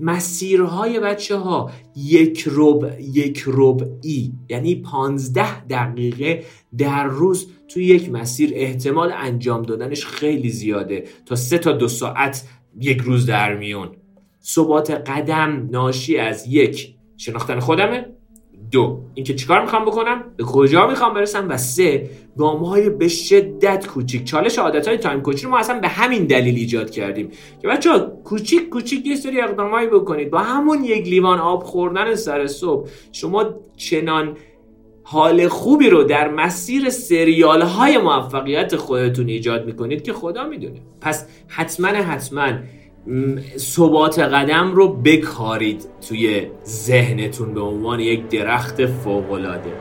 مسیرهای 0.00 1.00
بچه 1.00 1.36
ها 1.36 1.70
یک 1.96 2.44
رب 2.52 2.98
یک 3.00 3.44
رب 3.46 3.98
ای. 4.02 4.32
یعنی 4.48 4.74
پانزده 4.74 5.64
دقیقه 5.64 6.44
در 6.78 7.04
روز 7.04 7.48
توی 7.68 7.84
یک 7.84 8.10
مسیر. 8.10 8.50
احتمال 8.54 9.12
انجام 9.16 9.62
دادنش 9.62 10.06
خیلی 10.06 10.50
زیاده. 10.50 11.04
تا 11.26 11.36
سه 11.36 11.58
تا 11.58 11.72
دو 11.72 11.88
ساعت 11.88 12.48
یک 12.80 13.00
روز 13.00 13.26
در 13.26 13.56
میون. 13.56 13.90
ثبات 14.44 14.90
قدم 14.90 15.68
ناشی 15.70 16.16
از 16.16 16.46
یک 16.46 16.94
شناختن 17.16 17.60
خودمه. 17.60 18.06
دو 18.70 19.00
اینکه 19.14 19.34
چیکار 19.34 19.60
می‌خوام 19.60 19.84
بکنم؟ 19.84 20.24
به 20.36 20.44
کجا 20.44 20.86
می‌خوام 20.86 21.14
برسم؟ 21.14 21.48
و 21.48 21.56
سه 21.56 22.10
گام 22.38 22.64
های 22.64 22.90
به 22.90 23.08
شدت 23.08 23.86
کوچیک. 23.86 24.24
چالش 24.24 24.58
عادت 24.58 24.88
های 24.88 24.96
تایم 24.96 25.20
کوچیک 25.20 25.46
ما 25.46 25.58
اصلا 25.58 25.80
به 25.80 25.88
همین 25.88 26.24
دلیل 26.24 26.54
ایجاد 26.54 26.90
کردیم. 26.90 27.28
که 27.62 27.68
بچه 27.68 27.90
کوچیک 28.24 28.68
کوچیک 28.68 29.06
یه 29.06 29.16
سری 29.16 29.40
اقدامایی 29.40 29.88
بکنید. 29.88 30.30
با 30.30 30.38
همون 30.38 30.84
یک 30.84 31.08
لیوان 31.08 31.38
آب 31.38 31.62
خوردن 31.62 32.14
سر 32.14 32.46
صبح 32.46 32.88
شما 33.12 33.44
چنان 33.76 34.36
حال 35.02 35.48
خوبی 35.48 35.90
رو 35.90 36.04
در 36.04 36.28
مسیر 36.28 36.90
سریال 36.90 37.62
های 37.62 37.98
موفقیت 37.98 38.76
خودتون 38.76 39.28
ایجاد 39.28 39.66
می‌کنید 39.66 40.02
که 40.02 40.12
خدا 40.12 40.44
می‌دونه. 40.48 40.80
پس 41.00 41.26
حتما 41.48 41.88
حتما 41.88 42.52
ثبات 43.56 44.18
قدم 44.18 44.72
رو 44.72 44.88
بکارید 44.88 45.86
توی 46.08 46.46
ذهنتون 46.66 47.54
به 47.54 47.60
عنوان 47.60 48.00
یک 48.00 48.28
درخت 48.28 48.86
فوقالعاده. 48.86 49.72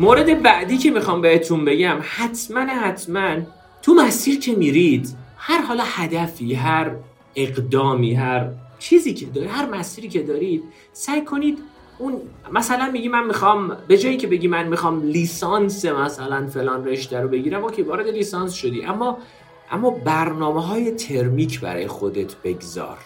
مورد 0.00 0.42
بعدی 0.42 0.78
که 0.78 0.90
می‌خوام 0.90 1.20
بهتون 1.20 1.64
بگم 1.64 1.98
حتما 2.02 2.60
حتما 2.60 3.36
تو 3.82 3.94
مسیر 3.94 4.40
که 4.40 4.52
میرید 4.52 5.16
هر 5.36 5.62
حالا 5.62 5.84
هدفی 5.86 6.54
هر 6.54 6.90
اقدامی 7.36 8.14
هر 8.14 8.50
چیزی 8.84 9.14
که 9.14 9.26
دارید 9.26 9.50
هر 9.50 9.66
مسیری 9.66 10.08
که 10.08 10.22
دارید 10.22 10.62
سعی 10.92 11.24
کنید 11.24 11.58
اون 11.98 12.20
مثلا 12.52 12.90
میگی 12.90 13.08
من 13.08 13.26
می‌خوام 13.26 13.76
به 13.88 13.98
جایی 13.98 14.16
که 14.16 14.26
بگی 14.26 14.48
من 14.48 14.68
می‌خوام 14.68 15.02
لیسانس 15.02 15.84
مثلا 15.84 16.46
فلان 16.46 16.84
رشته 16.84 17.20
رو 17.20 17.28
بگیرم 17.28 17.64
اوکی 17.64 17.82
وارد 17.82 18.08
لیسانس 18.08 18.52
شدی. 18.52 18.84
اما 18.84 19.18
اما 19.70 19.90
برنامه 19.90 20.66
های 20.66 20.90
ترمیک 20.90 21.60
برای 21.60 21.86
خودت 21.86 22.34
بگذار. 22.44 22.98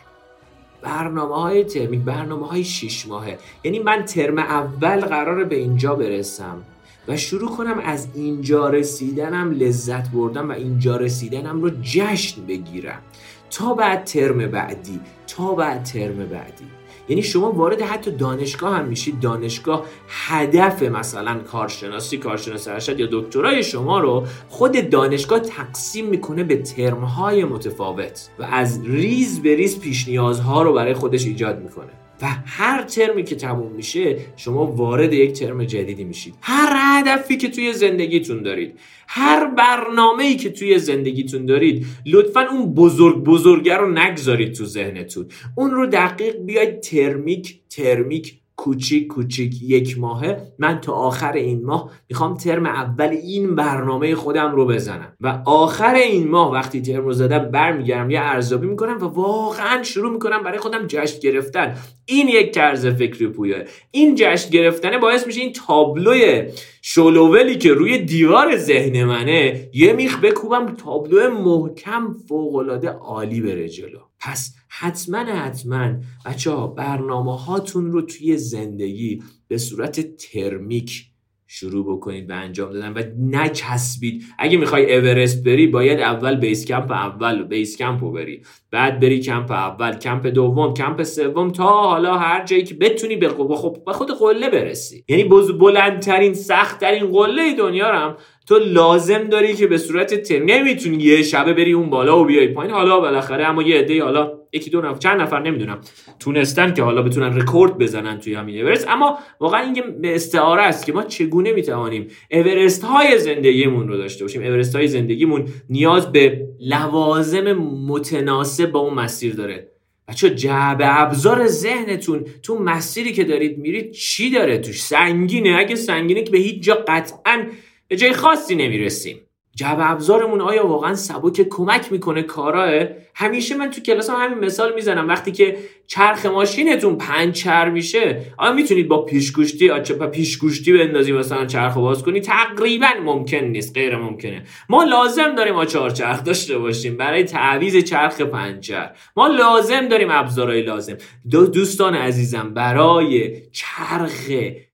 برنامه 0.83 1.35
های 1.35 1.65
ترمیک 1.65 2.01
برنامه 2.01 2.47
های 2.47 2.65
شیش 2.65 3.07
ماهه. 3.07 3.39
یعنی 3.65 3.79
من 3.79 4.05
ترم 4.05 4.39
اول 4.39 5.01
قراره 5.01 5.45
به 5.45 5.57
اینجا 5.57 5.95
برسم 5.95 6.63
و 7.09 7.17
شروع 7.17 7.57
کنم 7.57 7.79
از 7.85 8.09
اینجا 8.15 8.69
رسیدنم 8.69 9.51
لذت 9.51 10.11
بردم 10.11 10.49
و 10.49 10.53
اینجا 10.53 10.97
رسیدنم 10.97 11.63
رو 11.63 11.71
جشن 11.83 12.47
بگیرم. 12.47 13.03
تا 13.51 13.75
بعد 13.75 14.05
ترم 14.05 14.47
بعدی 14.47 15.01
تا 15.27 15.53
بعد 15.53 15.83
ترم 15.83 16.17
بعدی. 16.17 16.65
یعنی 17.09 17.23
شما 17.23 17.53
وارد 17.53 17.83
حتی 17.83 18.11
دانشگاه 18.11 18.77
هم 18.77 18.85
میشید. 18.85 19.21
دانشگاه 19.21 19.85
هدف 20.09 20.83
مثلا 20.83 21.39
کارشناسی 21.39 22.19
کارشناس 22.19 22.69
ارشد 22.69 23.01
یا 23.01 23.09
دکترای 23.13 23.63
شما 23.63 24.01
رو 24.01 24.27
خود 24.49 24.91
دانشگاه 24.91 25.41
تقسیم 25.41 26.07
می‌کنه 26.07 26.45
به 26.45 26.57
ترمهای 26.57 27.45
متفاوت 27.45 28.31
و 28.39 28.43
از 28.43 28.81
ریز 28.85 29.43
به 29.43 29.55
ریز 29.55 29.81
پیش 29.81 30.09
نیازها 30.09 30.63
رو 30.63 30.73
برای 30.73 30.95
خودش 30.95 31.27
ایجاد 31.27 31.63
می‌کنه. 31.63 32.08
و 32.23 32.27
هر 32.47 32.83
ترمی 32.83 33.25
که 33.25 33.37
تموم 33.37 33.73
میشه 33.73 34.17
شما 34.37 34.67
وارد 34.67 35.13
یک 35.13 35.33
ترم 35.33 35.65
جدیدی 35.65 36.05
میشید. 36.05 36.35
هر 36.41 36.73
هدفی 36.77 37.37
که 37.37 37.49
توی 37.49 37.73
زندگیتون 37.73 38.43
دارید 38.43 38.79
هر 39.09 39.47
برنامه 39.47 40.25
ای 40.25 40.37
که 40.37 40.51
توی 40.51 40.79
زندگیتون 40.79 41.47
دارید 41.47 41.87
لطفا 42.07 42.41
اون 42.41 42.75
بزرگ 42.75 43.25
بزرگه 43.25 43.77
رو 43.77 43.93
نگذارید 43.93 44.53
تو 44.53 44.65
ذهنتون. 44.65 45.27
اون 45.55 45.71
رو 45.71 45.87
دقیق 45.87 46.37
بیاید 46.37 46.81
ترمیک 46.81 47.61
ترمیک 47.71 48.39
کوچیک 48.59 49.07
کوچیک 49.07 49.63
یک 49.63 49.99
ماهه. 49.99 50.53
من 50.59 50.81
تا 50.81 50.93
آخر 50.93 51.33
این 51.33 51.65
ماه 51.65 51.91
می‌خوام 52.09 52.35
ترم 52.35 52.67
اول 52.67 53.09
این 53.09 53.55
برنامه 53.55 54.15
خودم 54.15 54.55
رو 54.55 54.67
بزنم 54.67 55.13
و 55.21 55.43
آخر 55.47 55.95
این 55.95 56.29
ماه 56.29 56.53
وقتی 56.53 56.83
ترم 56.83 57.05
رو 57.05 57.13
زدم 57.13 57.39
برمیگردم 57.39 58.11
یه 58.11 58.21
ارزیابی 58.21 58.67
می‌کنم 58.67 58.99
و 59.01 59.05
واقعا 59.05 59.83
شروع 59.83 60.13
می‌کنم 60.13 60.43
برای 60.43 60.59
خودم 60.59 60.87
جشن 60.87 61.19
گرفتن. 61.21 61.77
این 62.07 62.29
یک 62.29 62.51
طرز 62.51 62.87
فکری 62.87 63.27
پویه 63.27 63.65
این 63.91 64.15
جشن 64.15 64.51
گرفتن 64.51 64.99
باعث 65.01 65.27
میشه 65.27 65.41
این 65.41 65.53
تابلوی 65.53 66.49
شلوولی 66.83 67.59
که 67.59 67.73
روی 67.73 67.99
دیوار 67.99 68.57
ذهن 68.57 69.05
منه 69.05 69.71
یه 69.75 69.93
میخ 69.93 70.21
بکوبم 70.21 70.67
تابلو 70.67 71.31
محکم 71.31 72.17
فوقالعاده 72.29 72.89
عالی 72.89 73.41
بره 73.41 73.69
جلو. 73.69 73.99
پس 74.21 74.55
حتما 74.69 75.19
حتما 75.19 75.95
بچه 76.27 76.51
ها 76.51 76.67
برنامه 76.67 77.39
هاتون 77.39 77.93
رو 77.93 78.03
توی 78.03 78.37
زندگی 78.37 79.23
به 79.49 79.59
صورت 79.59 80.17
ترمیک 80.17 81.05
شروع 81.51 81.97
بکنید 81.97 82.27
به 82.27 82.35
انجام 82.35 82.73
دادن 82.73 82.93
و 82.93 83.03
نکسبید 83.19 84.25
اگه 84.39 84.59
می‌خوای 84.59 84.97
اورست 84.97 85.45
بری 85.45 85.67
باید 85.67 86.01
اول 86.01 86.37
بیس 86.37 86.65
کمپ 86.65 86.91
اول 86.91 87.43
بیس 87.43 87.77
کمپ 87.77 88.05
رو 88.05 88.13
بری. 88.13 88.43
بعد 88.71 89.01
بری 89.01 89.21
کمپ 89.21 89.51
اول 89.51 89.93
کمپ 89.93 90.27
دوم 90.27 90.75
کمپ 90.75 91.03
سوم 91.03 91.51
تا 91.51 91.65
حالا 91.65 92.19
هر 92.19 92.45
جایی 92.45 92.65
که 92.65 92.75
بتونی 92.75 93.17
به 93.17 93.29
خب 93.29 93.79
خود 93.93 94.11
قله 94.11 94.51
برسی. 94.51 95.05
یعنی 95.09 95.25
بلندترین 95.61 96.35
سختترین 96.35 97.07
قله 97.07 97.55
دنیا 97.55 97.91
رو 97.91 97.97
هم 97.97 98.17
تو 98.47 98.59
لازم 98.59 99.25
داری 99.25 99.55
که 99.55 99.67
به 99.67 99.79
صورت 99.79 100.23
ترم 100.23 100.45
نمی‌تونی 100.45 101.05
یه 101.05 101.23
شبه 101.23 101.53
بری 101.53 101.73
اون 101.73 101.91
بالا 101.91 102.21
و 102.21 102.25
بیای 102.25 102.49
پایین. 102.49 102.73
حالا 102.73 103.01
بالاخره 103.01 103.47
اما 103.47 103.63
یه 103.63 103.79
عده 103.79 104.05
حالا 104.05 104.38
یکی 104.53 104.71
دو 104.71 104.81
نفر 104.81 104.99
چند 104.99 105.21
نفر 105.21 105.43
نمی‌دونم 105.43 105.81
تونستن 106.21 106.75
که 106.75 106.83
حالا 106.83 107.03
بتونن 107.03 107.37
رکورد 107.37 107.79
بزنن 107.79 108.19
توی 108.19 108.35
همین 108.35 108.61
اورست. 108.63 108.89
اما 108.89 109.19
واقعا 109.41 109.61
این 109.61 110.01
به 110.01 110.15
استعاره 110.15 110.63
است 110.63 110.87
که 110.87 110.93
ما 110.93 111.03
چگونه 111.03 111.53
می‌توانیم 111.53 112.07
اورست 112.31 112.85
های 112.85 113.19
زندگیمون 113.19 113.89
رو 113.89 113.97
داشته 113.97 114.25
باشیم. 114.25 114.43
اورست 114.43 114.77
های 114.77 114.89
زندگیمون 114.89 115.45
نیاز 115.71 116.13
به 116.13 116.49
لوازم 116.61 117.53
متناسب 117.87 118.71
با 118.71 118.81
اون 118.81 118.95
مسیر 118.95 119.35
داره. 119.35 119.69
بچه 120.09 120.35
جعبه 120.35 121.01
ابزار 121.01 121.47
ذهنتون 121.47 122.25
تو 122.43 122.59
مسیری 122.59 123.13
که 123.13 123.25
دارید 123.25 123.59
میرید 123.59 123.91
چی 123.91 124.31
داره 124.31 124.59
توش؟ 124.59 124.83
سنگینه. 124.83 125.57
اگه 125.59 125.77
سنگینه 125.77 126.23
که 126.23 126.31
به 126.31 126.39
هیچ 126.39 126.63
جا 126.63 126.85
قطعا 126.89 127.47
به 127.89 127.97
جای 127.97 128.13
خاصی 128.13 128.55
نمی‌رسیم. 128.55 129.21
جعبه 129.59 129.91
ابزارمون 129.91 130.41
آیا 130.41 130.67
واقعا 130.67 130.95
سبک 130.95 131.47
کمک 131.51 131.93
می‌کنه؟ 131.93 132.23
کاراه. 132.23 132.85
همیشه 133.15 133.57
من 133.57 133.71
تو 133.71 133.81
کلاس 133.81 134.11
هم 134.11 134.17
همین 134.17 134.45
مثال 134.45 134.75
می‌زنم. 134.75 135.09
وقتی 135.09 135.33
که 135.33 135.57
چرخ 135.87 136.27
ماشینتون 136.27 136.97
پنچر 136.99 137.71
میشه 137.71 138.23
آیا 138.37 138.53
می‌تونید 138.53 138.89
با 138.89 139.05
پیشگوشتی 139.05 139.71
با 140.01 140.07
پیشگوشتی 140.07 140.73
بندازی 140.73 141.13
مثلا 141.13 141.47
چرخ 141.47 141.75
باز 141.77 142.03
کنی؟ 142.03 142.21
تقریبا 142.21 142.89
ممکن 143.05 143.37
نیست 143.37 143.75
غیر 143.75 143.97
ممکنه. 143.97 144.43
ما 144.69 144.85
لازم 144.85 145.35
داریم 145.35 145.55
آچار 145.55 145.91
چرخ 145.91 146.25
داشته 146.25 146.59
باشیم 146.59 146.97
برای 146.97 147.25
تعویض 147.25 147.77
چرخ 147.77 148.21
پنچر 148.21 148.91
ما 149.17 149.27
لازم 149.27 149.89
داریم 149.89 150.09
ابزارهای 150.11 150.63
لازم. 150.63 150.97
دو 151.31 151.47
دوستان 151.47 151.95
عزیزم 151.95 152.55
برای 152.55 153.43
چرخ 153.53 154.31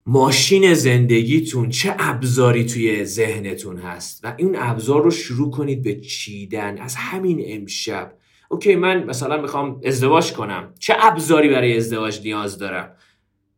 ماشین 0.07 0.75
زندگیتون 0.75 1.71
چه 1.71 1.95
ابزاری 1.99 2.64
توی 2.64 3.05
ذهنتون 3.05 3.77
هست 3.77 4.25
و 4.25 4.35
این 4.37 4.57
ابزار 4.59 5.03
رو 5.03 5.11
شروع 5.11 5.51
کنید 5.51 5.83
به 5.83 6.01
چیدن 6.01 6.79
از 6.79 6.95
همین 6.95 7.45
امشب. 7.47 8.12
اوکی 8.49 8.77
من 8.77 9.05
مثلا 9.05 9.43
می‌خوام 9.43 9.81
ازدواج 9.85 10.33
کنم. 10.33 10.75
چه 10.79 10.95
ابزاری 10.99 11.49
برای 11.49 11.77
ازدواج 11.77 12.21
نیاز 12.25 12.59
دارم؟ 12.59 12.90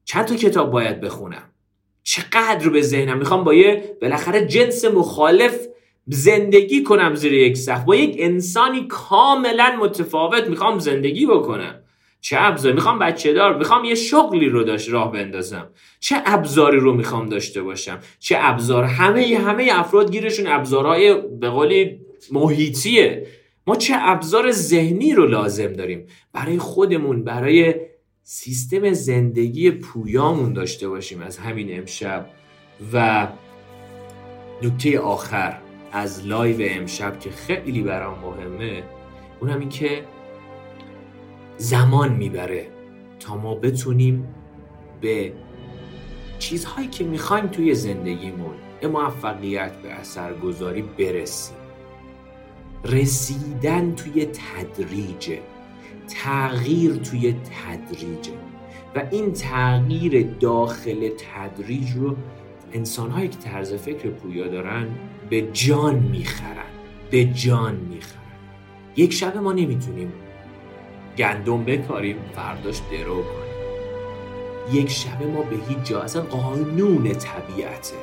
چند 0.05 0.25
تا 0.25 0.37
کتاب 0.37 0.71
باید 0.71 1.01
بخونم؟ 1.01 1.51
چقدر 2.03 2.69
به 2.69 2.83
ذهنم؟ 2.83 3.19
می‌خوام 3.19 3.45
با 3.45 3.55
یه 3.55 3.97
بالاخره 4.03 4.47
جنس 4.47 4.85
مخالف 4.85 5.67
زندگی 6.07 6.83
کنم 6.83 7.15
زیر 7.15 7.33
یک 7.33 7.57
سخت 7.57 7.85
با 7.85 7.97
یک 7.97 8.17
انسانی 8.19 8.87
کاملا 8.89 9.77
متفاوت 9.81 10.49
می‌خوام 10.49 10.79
زندگی 10.79 11.27
بکنم. 11.27 11.75
چه 12.27 12.37
ابزاری؟ 12.41 12.75
می‌خوام 12.75 12.99
بچه 12.99 13.33
دار 13.33 13.59
می‌خوام 13.59 13.85
یه 13.85 13.95
شغلی 13.95 14.49
رو 14.49 14.65
داشت 14.65 14.91
راه 14.91 15.13
بندازم. 15.13 15.71
چه 16.01 16.17
ابزاری 16.25 16.79
رو 16.79 16.95
می‌خوام 16.95 17.29
داشته 17.29 17.63
باشم؟ 17.63 17.99
چه 18.19 18.37
ابزار؟ 18.39 18.85
همه 18.85 19.39
همه 19.47 19.69
افراد 19.73 20.13
گیرشون 20.13 20.47
ابزارهای 20.47 21.15
به 21.41 21.49
قولی 21.49 22.01
محیطیه. 22.33 23.27
ما 23.67 23.77
چه 23.77 23.95
ابزار 23.99 24.51
ذهنی 24.51 25.15
رو 25.15 25.27
لازم 25.27 25.73
داریم؟ 25.73 26.07
برای 26.33 26.59
خودمون 26.59 27.25
برای 27.25 27.75
سیستم 28.23 28.93
زندگی 28.93 29.71
پویامون 29.71 30.53
داشته 30.53 30.89
باشیم 30.89 31.23
از 31.23 31.39
همین 31.39 31.79
امشب. 31.79 32.27
و 32.93 33.29
نکته 34.63 35.01
آخر 35.01 35.59
از 35.93 36.27
live 36.27 36.57
امشب 36.71 37.21
که 37.21 37.31
خیلی 37.31 37.83
برام 37.83 38.19
مهمه 38.19 38.83
اونم 39.41 39.61
این 39.61 39.69
که 39.69 40.05
زمان 41.59 42.13
می‌بره 42.13 42.67
تا 43.21 43.37
ما 43.37 43.55
بتونیم 43.55 44.35
به 45.01 45.33
چیزهایی 46.39 46.89
که 46.89 47.05
می‌خوایم 47.05 47.47
توی 47.47 47.75
زندگیمون 47.75 48.55
به 48.81 48.89
موفقیت 48.89 49.73
به 49.73 49.93
اثرگذاری 49.93 50.83
برسیم. 50.83 51.57
رسیدن 52.85 53.95
توی 53.95 54.27
تدریجه 54.27 55.41
تغییر 56.09 56.97
توی 56.97 57.33
تدریجه 57.33 58.33
و 58.95 59.03
این 59.11 59.33
تغییر 59.33 60.27
داخل 60.41 61.09
تدریج 61.09 61.93
رو 61.93 62.17
انسانهایی 62.73 63.29
که 63.29 63.39
طرز 63.39 63.75
فکر 63.75 64.09
پویا 64.09 64.49
دارن 64.49 64.89
به 65.31 65.43
جان 65.53 65.95
می‌خرن 65.99 66.73
به 67.11 67.25
جان 67.25 67.77
می‌خرن. 67.77 68.23
یک 68.97 69.13
شب 69.13 69.37
ما 69.37 69.53
نمی‌تونیم 69.53 70.13
گندم 71.19 71.65
بکاریم 71.65 72.17
فرداش 72.35 72.81
درو 72.91 73.23
کنیم. 73.23 73.47
یک 74.73 74.91
شب 74.91 75.23
ما 75.23 75.43
به 75.43 75.57
هیچ 75.69 75.79
جا 75.85 76.01
اصلا 76.01 76.23
قانون 76.23 77.13
طبیعته. 77.13 77.97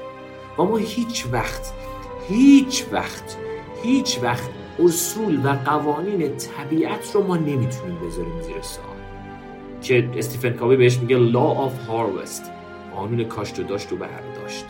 و 0.58 0.64
ما 0.64 0.78
هیچ 0.78 1.26
وقت 1.32 1.74
هیچ 2.30 2.86
وقت 2.92 3.38
هیچ 3.84 4.20
وقت 4.22 4.50
اصول 4.80 5.46
و 5.46 5.50
قوانین 5.50 6.38
طبیعت 6.38 7.12
رو 7.16 7.24
ما 7.24 7.38
نمی‌تونیم 7.38 8.00
بذاریم 8.06 8.42
زیر 8.42 8.62
سوال. 8.62 8.88
که 9.82 10.10
استیفن 10.18 10.54
کاوی 10.54 10.76
بهش 10.76 10.98
میگه 10.98 11.32
law 11.32 11.58
of 11.58 11.90
harvest 11.90 12.50
قانون 12.96 13.24
کاشت 13.24 13.60
و 13.60 13.64
داشت 13.64 13.94
و 13.94 13.96
برداشت. 13.96 14.66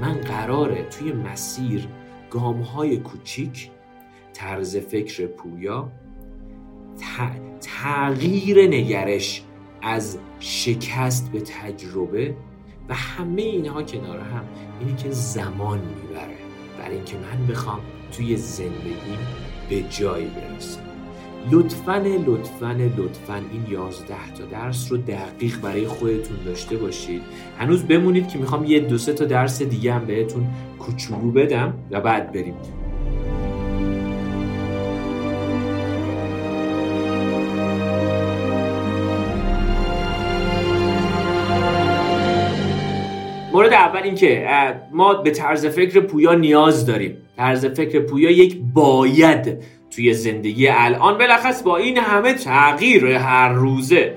من 0.00 0.14
قراره 0.14 0.82
توی 0.82 1.12
مسیر 1.12 1.88
گام 2.30 2.60
های 2.60 2.96
کوچیک 2.96 3.70
طرز 4.32 4.76
فکر 4.76 5.26
پویا 5.26 5.88
تغییر 7.60 8.66
نگرش 8.68 9.42
از 9.82 10.18
شکست 10.40 11.32
به 11.32 11.40
تجربه 11.40 12.34
و 12.88 12.94
همه 12.94 13.42
اینها 13.42 13.82
کنار 13.82 14.18
هم 14.18 14.44
اینی 14.80 14.94
که 14.94 15.10
زمان 15.10 15.78
می‌بره 15.78 16.36
برای 16.78 16.96
اینکه 16.96 17.16
من 17.16 17.46
بخوام 17.46 17.80
توی 18.12 18.36
زندگی 18.36 19.18
به 19.70 19.82
جایی 19.90 20.26
برسم. 20.26 20.80
لطفا 21.50 21.96
لطفا 22.26 22.72
لطفا 22.96 23.34
این 23.34 23.66
یازده 23.68 24.32
تا 24.38 24.44
درس 24.44 24.92
رو 24.92 24.98
دقیق 24.98 25.60
برای 25.60 25.86
خودتون 25.86 26.36
داشته 26.44 26.76
باشید. 26.76 27.22
هنوز 27.58 27.82
بمونید 27.82 28.28
که 28.28 28.38
می‌خوام 28.38 28.64
یه 28.64 28.80
دو 28.80 28.98
سه 28.98 29.12
تا 29.12 29.24
درس 29.24 29.62
دیگه 29.62 29.94
هم 29.94 30.04
بهتون 30.04 30.46
کوچولو 30.78 31.30
بدم 31.30 31.74
و 31.90 32.00
بعد 32.00 32.32
بریم. 32.32 32.54
اول 43.90 44.02
این 44.02 44.14
که 44.14 44.46
ما 44.92 45.14
به 45.14 45.30
طرز 45.30 45.66
فکر 45.66 46.00
پویا 46.00 46.34
نیاز 46.34 46.86
داریم. 46.86 47.16
طرز 47.36 47.66
فکر 47.66 48.00
پویا 48.00 48.30
یک 48.30 48.56
باید 48.74 49.58
توی 49.90 50.14
زندگی 50.14 50.68
الان. 50.68 51.18
بلخص 51.18 51.62
با 51.62 51.76
این 51.76 51.98
همه 51.98 52.34
تغییر 52.34 53.06
هر 53.06 53.52
روزه. 53.52 54.14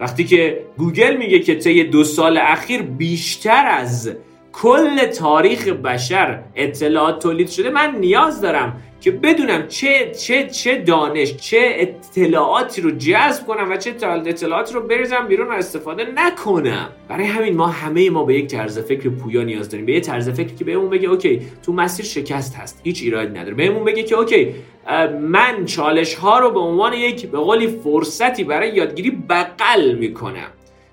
وقتی 0.00 0.24
که 0.24 0.60
گوگل 0.76 1.16
میگه 1.16 1.38
که 1.38 1.54
طی 1.54 1.84
دو 1.84 2.04
سال 2.04 2.38
اخیر 2.38 2.82
بیشتر 2.82 3.66
از 3.66 4.10
کل 4.52 5.06
تاریخ 5.06 5.68
بشر 5.68 6.42
اطلاعات 6.54 7.22
تولید 7.22 7.48
شده 7.48 7.70
من 7.70 7.94
نیاز 8.00 8.40
دارم 8.40 8.82
که 9.00 9.10
بدونم 9.10 9.68
چه 9.68 10.10
چه 10.10 10.46
چه 10.46 10.78
دانش 10.78 11.36
چه 11.36 11.58
اطلاعاتی 11.62 12.80
رو 12.80 12.90
جذب 12.90 13.46
کنم 13.46 13.70
و 13.70 13.76
چه 13.76 13.90
اطلاعاتی 14.26 14.74
رو 14.74 14.80
بریزم 14.80 15.26
بیرون 15.28 15.48
و 15.48 15.52
استفاده 15.52 16.04
نکنم. 16.14 16.88
برای 17.08 17.26
همین 17.26 17.56
ما 17.56 17.66
همه 17.66 18.10
ما 18.10 18.24
به 18.24 18.34
یک 18.34 18.46
طرز 18.46 18.78
فکر 18.78 19.08
پویا 19.08 19.42
نیاز 19.42 19.68
داریم. 19.68 19.86
به 19.86 19.92
یه 19.92 20.00
طرز 20.00 20.28
فکری 20.28 20.56
که 20.56 20.64
بهمون 20.64 20.90
بگه 20.90 21.08
OK 21.08 21.42
تو 21.62 21.72
مسیر 21.72 22.04
شکست 22.04 22.56
هست. 22.56 22.80
هیچ 22.84 23.02
ایرادی 23.02 23.38
نداره. 23.38 23.54
بهمون 23.54 23.84
بگه 23.84 24.02
که 24.02 24.14
OK 24.16 24.54
من 25.20 25.64
چالش 25.64 26.14
ها 26.14 26.38
رو 26.38 26.50
به 26.50 26.60
عنوان 26.60 26.92
یک 26.92 27.26
به 27.26 27.38
قولی 27.38 27.66
فرصتی 27.66 28.44
برای 28.44 28.74
یادگیری 28.74 29.10
بغل 29.10 29.94
می‌کنم 29.94 30.48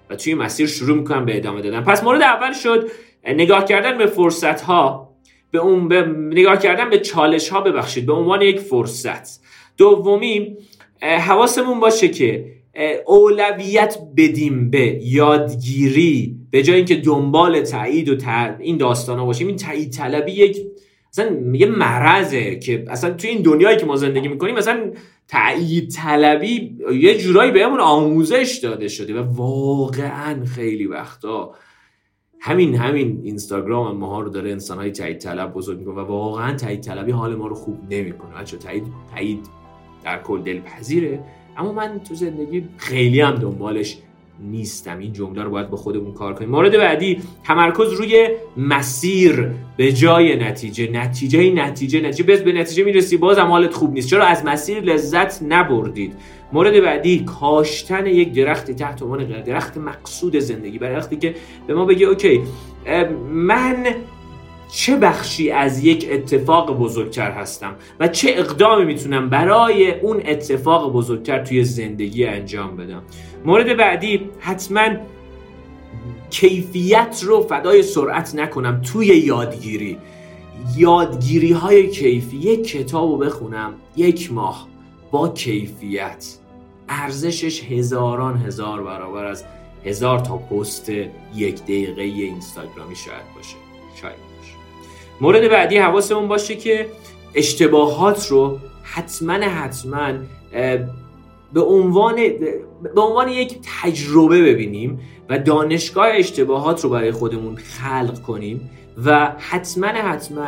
و 0.10 0.16
توی 0.16 0.34
مسیر 0.34 0.68
شروع 0.68 0.98
می‌کنم 0.98 1.26
به 1.26 1.38
ادامه 1.38 1.62
دادن. 1.62 1.82
پس 1.82 2.04
مورد 2.04 2.22
اول 2.22 2.54
شد 2.54 2.92
نگاه 3.28 3.66
کردن 3.66 3.98
به 3.98 4.06
فرصت 4.06 4.62
ها 4.62 5.05
به 5.56 5.62
اون 5.62 5.88
به 5.88 6.02
نگاه 6.20 6.58
کردن 6.58 6.90
به 6.90 7.00
چالش 7.00 7.50
ها 7.50 7.62
ببخشید. 7.62 8.06
به 8.06 8.14
عنوان 8.14 8.42
یک 8.42 8.60
فرصت. 8.60 9.42
دومی 9.78 10.58
حواسمون 11.02 11.80
باشه 11.80 12.08
که 12.08 12.46
اولویت 13.06 13.98
بدیم 14.18 14.70
به 14.70 15.00
یادگیری 15.04 16.36
به 16.52 16.64
جای 16.64 16.76
اینکه 16.76 16.96
دنبال 16.96 17.62
تایید 17.62 18.10
و 18.10 18.16
این 18.60 18.78
داستان 18.78 19.20
ها 19.20 19.26
باشیم. 19.26 19.48
این 19.48 19.56
تایید 19.56 19.92
طلبی 19.92 20.32
یک 20.32 20.58
اصلا 21.10 21.38
یه 21.54 21.66
مرضه 21.66 22.60
که 22.60 22.86
اصلا 22.90 23.14
توی 23.14 23.30
این 23.30 23.42
دنیایی 23.42 23.78
که 23.78 23.86
ما 23.86 23.96
زندگی 23.96 24.28
می‌کنیم 24.28 24.56
مثلا 24.56 24.92
تایید 25.28 25.90
طلبی 25.90 26.78
یه 26.94 27.18
جورایی 27.18 27.52
بهمون 27.52 27.80
آموزش 27.80 28.60
داده 28.64 28.88
شده 28.88 29.22
و 29.22 29.24
واقعا 29.36 30.46
خیلی 30.46 30.86
وقتا 30.86 31.56
همین 32.46 32.76
همین 32.76 33.22
اینستاگرام 33.24 33.98
ماها 33.98 34.22
رو 34.22 34.30
داره 34.30 34.52
انسان 34.52 34.78
های 34.78 34.92
تایید 34.92 35.18
طلب 35.18 35.54
بزرگ 35.54 35.80
می‌کنه 35.80 35.96
و 35.96 36.00
واقعا 36.00 36.56
تایید 36.56 36.82
طلبی 36.82 37.12
حال 37.12 37.36
ما 37.36 37.48
رو 37.48 37.56
خوب 37.56 37.78
نمی‌کنه. 37.90 38.42
بچه 38.42 38.58
تایید 38.58 38.84
تایید 39.16 39.48
در 40.04 40.22
کل 40.22 40.42
دلپذیره. 40.42 41.20
اما 41.58 41.72
من 41.72 42.00
تو 42.08 42.16
زندگی 42.16 42.64
خیلی 42.78 43.22
هم 43.22 43.36
دنبالش 43.36 43.98
نیستم. 44.40 45.00
این 45.00 45.14
جمله 45.14 45.44
رو 45.44 45.50
باید 45.50 45.70
با 45.70 45.78
خودمون 45.78 46.14
کار 46.14 46.34
کنیم. 46.34 46.50
مورد 46.50 46.78
بعدی 46.78 47.22
تمرکز 47.44 47.94
روی 47.94 48.30
مسیر 48.58 49.52
به 49.78 49.92
جای 49.92 50.36
نتیجه. 50.36 50.92
نتیجه 50.92 51.54
نتیجه 51.54 52.02
نتیجه. 52.02 52.44
به 52.44 52.52
نتیجه 52.52 52.84
می‌رسی. 52.84 53.18
باز 53.18 53.38
هم 53.38 53.48
حالت 53.48 53.74
خوب 53.74 53.94
نیست. 53.94 54.10
چرا؟ 54.10 54.26
از 54.26 54.46
مسیر 54.46 54.80
لذت 54.80 55.44
نبردید. 55.44 56.14
مورد 56.54 56.84
بعدی 56.84 57.26
کاشتن 57.40 58.06
یک 58.06 58.34
درختی 58.34 58.74
تحت 58.74 59.02
عنوان 59.02 59.42
درخت 59.42 59.78
مقصود 59.78 60.40
زندگی. 60.40 60.80
برای 60.80 60.96
وقتی 60.96 61.18
که 61.18 61.36
به 61.68 61.74
ما 61.74 61.86
بگه 61.86 62.06
اوکی 62.06 62.42
من 63.30 63.86
چه 64.72 64.98
بخشی 64.98 65.52
از 65.52 65.84
یک 65.84 66.08
اتفاق 66.12 66.78
بزرگتر 66.78 67.32
هستم 67.32 67.76
و 68.00 68.08
چه 68.08 68.30
اقدامی 68.36 68.86
می‌تونم 68.86 69.30
برای 69.30 70.00
اون 70.00 70.22
اتفاق 70.26 70.94
بزرگتر 70.94 71.44
توی 71.44 71.64
زندگی 71.64 72.26
انجام 72.26 72.78
بدم 72.78 73.02
مورد 73.46 73.78
بعدی 73.78 74.30
حتما 74.40 74.90
کیفیت 76.30 77.22
رو 77.24 77.42
فدای 77.42 77.84
سرعت 77.84 78.36
نکنم 78.36 78.82
توی 78.82 79.08
یادگیری. 79.08 79.98
یادگیری 80.78 81.52
های 81.52 81.90
کیفی 81.90 82.38
یک 82.38 82.68
کتاب 82.68 83.12
رو 83.12 83.18
بخونم 83.18 83.74
یک 83.96 84.34
ماه. 84.34 84.68
با 85.16 85.28
کیفیت. 85.28 86.26
ارزشش 86.90 87.64
هزاران 87.64 88.38
هزار 88.38 88.84
برابر 88.84 89.26
از 89.26 89.44
هزار 89.86 90.20
تا 90.20 90.38
پست 90.38 90.90
یک 91.36 91.64
دقیقه 91.64 92.02
اینستاگرامی 92.02 92.96
شاید 92.96 93.36
باشه. 93.36 93.56
شاید 94.02 94.16
باشه. 94.16 94.54
مورد 95.22 95.50
بعدی 95.50 95.78
حواسمون 95.78 96.28
باشه 96.28 96.56
که 96.56 96.88
اشتباهات 97.36 98.28
رو 98.28 98.60
حتما 98.84 99.34
حتما 99.34 100.14
به 101.54 101.62
عنوان 101.62 102.16
به 102.96 103.02
عنوان 103.02 103.28
یک 103.28 103.58
تجربه 103.82 104.42
ببینیم 104.42 105.00
و 105.30 105.40
دانشگاه 105.40 106.08
اشتباهات 106.12 106.84
رو 106.84 106.90
برای 106.90 107.12
خودمون 107.12 107.56
خلق 107.56 108.22
کنیم. 108.22 108.70
و 109.06 109.32
حتما 109.40 109.88
حتما 109.88 110.48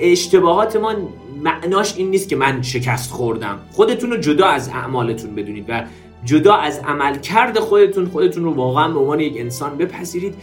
اشتباهات 0.00 0.76
ما 0.76 0.94
معناش 1.42 1.96
این 1.96 2.10
نیست 2.10 2.28
که 2.28 2.36
من 2.36 2.62
شکست 2.62 3.10
خوردم. 3.10 3.58
خودتون 3.72 4.10
رو 4.10 4.16
جدا 4.16 4.46
از 4.46 4.68
اعمالتون 4.68 5.34
بدونید 5.34 5.64
و 5.68 5.84
جدا 6.24 6.54
از 6.54 6.78
عملکرد 6.78 7.58
خودتون 7.58 8.06
خودتون 8.06 8.44
رو 8.44 8.54
واقعا 8.54 8.88
به 8.88 8.98
عنوان 8.98 9.20
یک 9.20 9.36
انسان 9.36 9.76
بپذیرید. 9.76 10.34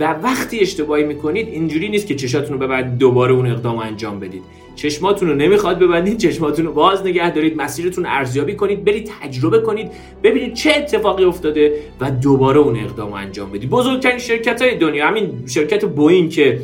و 0.00 0.04
وقتی 0.22 0.60
اشتباهی 0.60 1.04
می‌کنید 1.04 1.48
اینجوری 1.48 1.88
نیست 1.88 2.06
که 2.06 2.14
چشاتون 2.14 2.60
رو 2.60 2.66
ببرید 2.66 2.98
دوباره 2.98 3.32
اون 3.32 3.46
اقدام 3.46 3.78
انجام 3.78 4.20
بدید. 4.20 4.42
چشماتون 4.74 5.28
رو 5.28 5.34
نمی‌خواد 5.34 5.78
ببندید 5.78 6.18
چشماتون 6.18 6.66
رو 6.66 6.72
باز 6.72 7.06
نگه 7.06 7.30
دارید 7.30 7.56
مسیرتون 7.56 8.06
ارزیابی 8.06 8.54
کنید 8.54 8.84
برید 8.84 9.10
تجربه 9.20 9.60
کنید 9.60 9.90
ببینید 10.22 10.54
چه 10.54 10.70
اتفاقی 10.76 11.24
افتاده 11.24 11.72
و 12.00 12.10
دوباره 12.10 12.58
اون 12.58 12.76
اقدام 12.76 13.12
انجام 13.12 13.52
بدید. 13.52 13.70
بزرگترین 13.70 14.18
شرکت 14.18 14.62
های 14.62 14.76
دنیا 14.76 15.06
همین 15.06 15.42
شرکت 15.46 15.84
بوین 15.84 16.28
که 16.28 16.60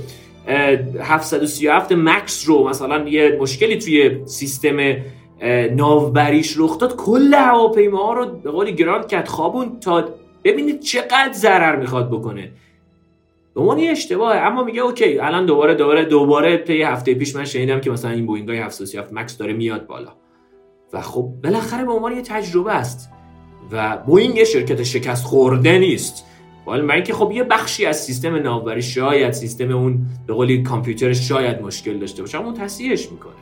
737 1.00 1.92
مکس 1.92 2.48
رو 2.48 2.68
مثلا 2.68 3.08
یه 3.08 3.38
مشکلی 3.40 3.78
توی 3.78 4.20
سیستم 4.24 4.76
ناوبریش 5.76 6.54
رخ 6.58 6.78
داد 6.78 6.96
کل 6.96 7.34
هواپیماها 7.34 8.12
رو 8.12 8.26
به 8.26 8.50
قولی 8.50 8.72
گراند 8.72 9.06
کرد 9.06 9.28
خوابون 9.28 9.80
تا 9.80 10.04
ببینید 10.44 10.80
چقدر 10.80 11.32
ضرر 11.32 11.76
می‌خواد 11.76 12.10
بکنه. 12.10 12.50
به 13.54 13.60
عنوان 13.60 13.78
یه 13.78 13.90
اشتباهه. 13.90 14.38
اما 14.38 14.64
میگه 14.64 14.80
okay 14.80 15.18
الان 15.18 15.46
دوباره 15.46 15.74
دوباره 15.74 16.04
دوباره 16.04 16.56
طی 16.56 16.82
هفته 16.82 17.14
پیش 17.14 17.36
من 17.36 17.44
شنیدم 17.44 17.80
که 17.80 17.90
مثلا 17.90 18.10
این 18.10 18.26
بوینگ 18.26 18.48
های 18.48 18.58
737 18.58 19.12
مکس 19.12 19.38
داره 19.38 19.52
میاد 19.52 19.86
بالا. 19.86 20.12
و 20.92 21.00
خب 21.00 21.28
بالاخره 21.44 21.84
به 21.84 21.92
عنوان 21.92 22.12
یه 22.12 22.22
تجربه 22.22 22.72
است. 22.72 23.10
و 23.72 23.96
بوینگ 23.96 24.36
یه 24.36 24.44
شرکت 24.44 24.82
شکست 24.82 25.24
خورده 25.24 25.78
نیست. 25.78 26.24
ولی 26.66 26.82
من 26.82 26.94
اینکه 26.94 27.14
خب 27.14 27.32
یه 27.32 27.44
بخشی 27.44 27.86
از 27.86 28.04
سیستم 28.04 28.34
ناوبری 28.34 28.82
شاید 28.82 29.32
سیستم 29.32 29.70
اون 29.70 30.06
به 30.26 30.34
قولی 30.34 30.62
کامپیوترش 30.62 31.28
شاید 31.28 31.62
مشکل 31.62 31.98
داشته 31.98 32.22
باشه 32.22 32.38
اون 32.38 32.54
تصحیحش 32.54 33.10
می‌کنه. 33.10 33.32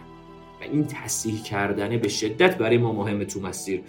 و 0.60 0.64
این 0.72 0.86
تصحیح 0.86 1.42
کردنه 1.42 1.98
به 1.98 2.08
شدت 2.08 2.58
برای 2.58 2.78
ما 2.78 2.92
مهمه 2.92 3.24
تو 3.24 3.40
مسیر. 3.40 3.82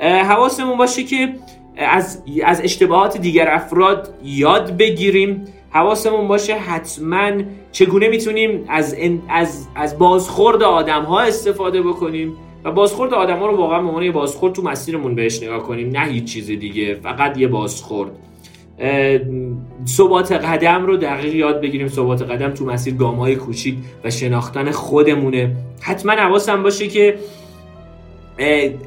حواسمون 0.00 0.78
باشه 0.78 1.04
که 1.04 1.34
از 1.76 2.22
از 2.44 2.60
اشتباهات 2.60 3.16
دیگر 3.18 3.48
افراد 3.48 4.14
یاد 4.24 4.76
بگیریم. 4.76 5.44
حواسمون 5.74 6.28
باشه 6.28 6.54
حتما 6.54 7.30
چگونه 7.72 8.08
می‌تونیم 8.08 8.64
از 8.68 8.96
از 9.28 9.68
از 9.74 9.98
بازخورد 9.98 10.62
آدم 10.62 11.02
ها 11.02 11.20
استفاده 11.20 11.82
بکنیم 11.82 12.36
و 12.64 12.72
بازخورد 12.72 13.14
آدم 13.14 13.38
ها 13.38 13.46
رو 13.46 13.56
واقعا 13.56 13.82
به 13.82 14.04
یه 14.04 14.12
بازخورد 14.12 14.52
تو 14.52 14.62
مسیرمون 14.62 15.14
بهش 15.14 15.42
نگاه 15.42 15.62
کنیم 15.62 15.88
نه 15.88 16.06
هیچ 16.06 16.24
چیز 16.24 16.46
دیگه 16.46 16.94
فقط 16.94 17.38
یه 17.38 17.48
بازخورد. 17.48 18.10
ثبات 19.88 20.32
قدم 20.32 20.86
رو 20.86 20.96
دقیق 20.96 21.34
یاد 21.34 21.60
بگیریم. 21.60 21.88
ثبات 21.88 22.22
قدم 22.22 22.50
تو 22.50 22.64
مسیر 22.64 22.94
گام 22.94 23.14
های 23.14 23.36
کوچیک 23.36 23.74
و 24.04 24.10
شناختن 24.10 24.70
خودمونه. 24.70 25.56
حتما 25.80 26.12
حواسم 26.12 26.62
باشه 26.62 26.88
که 26.88 27.18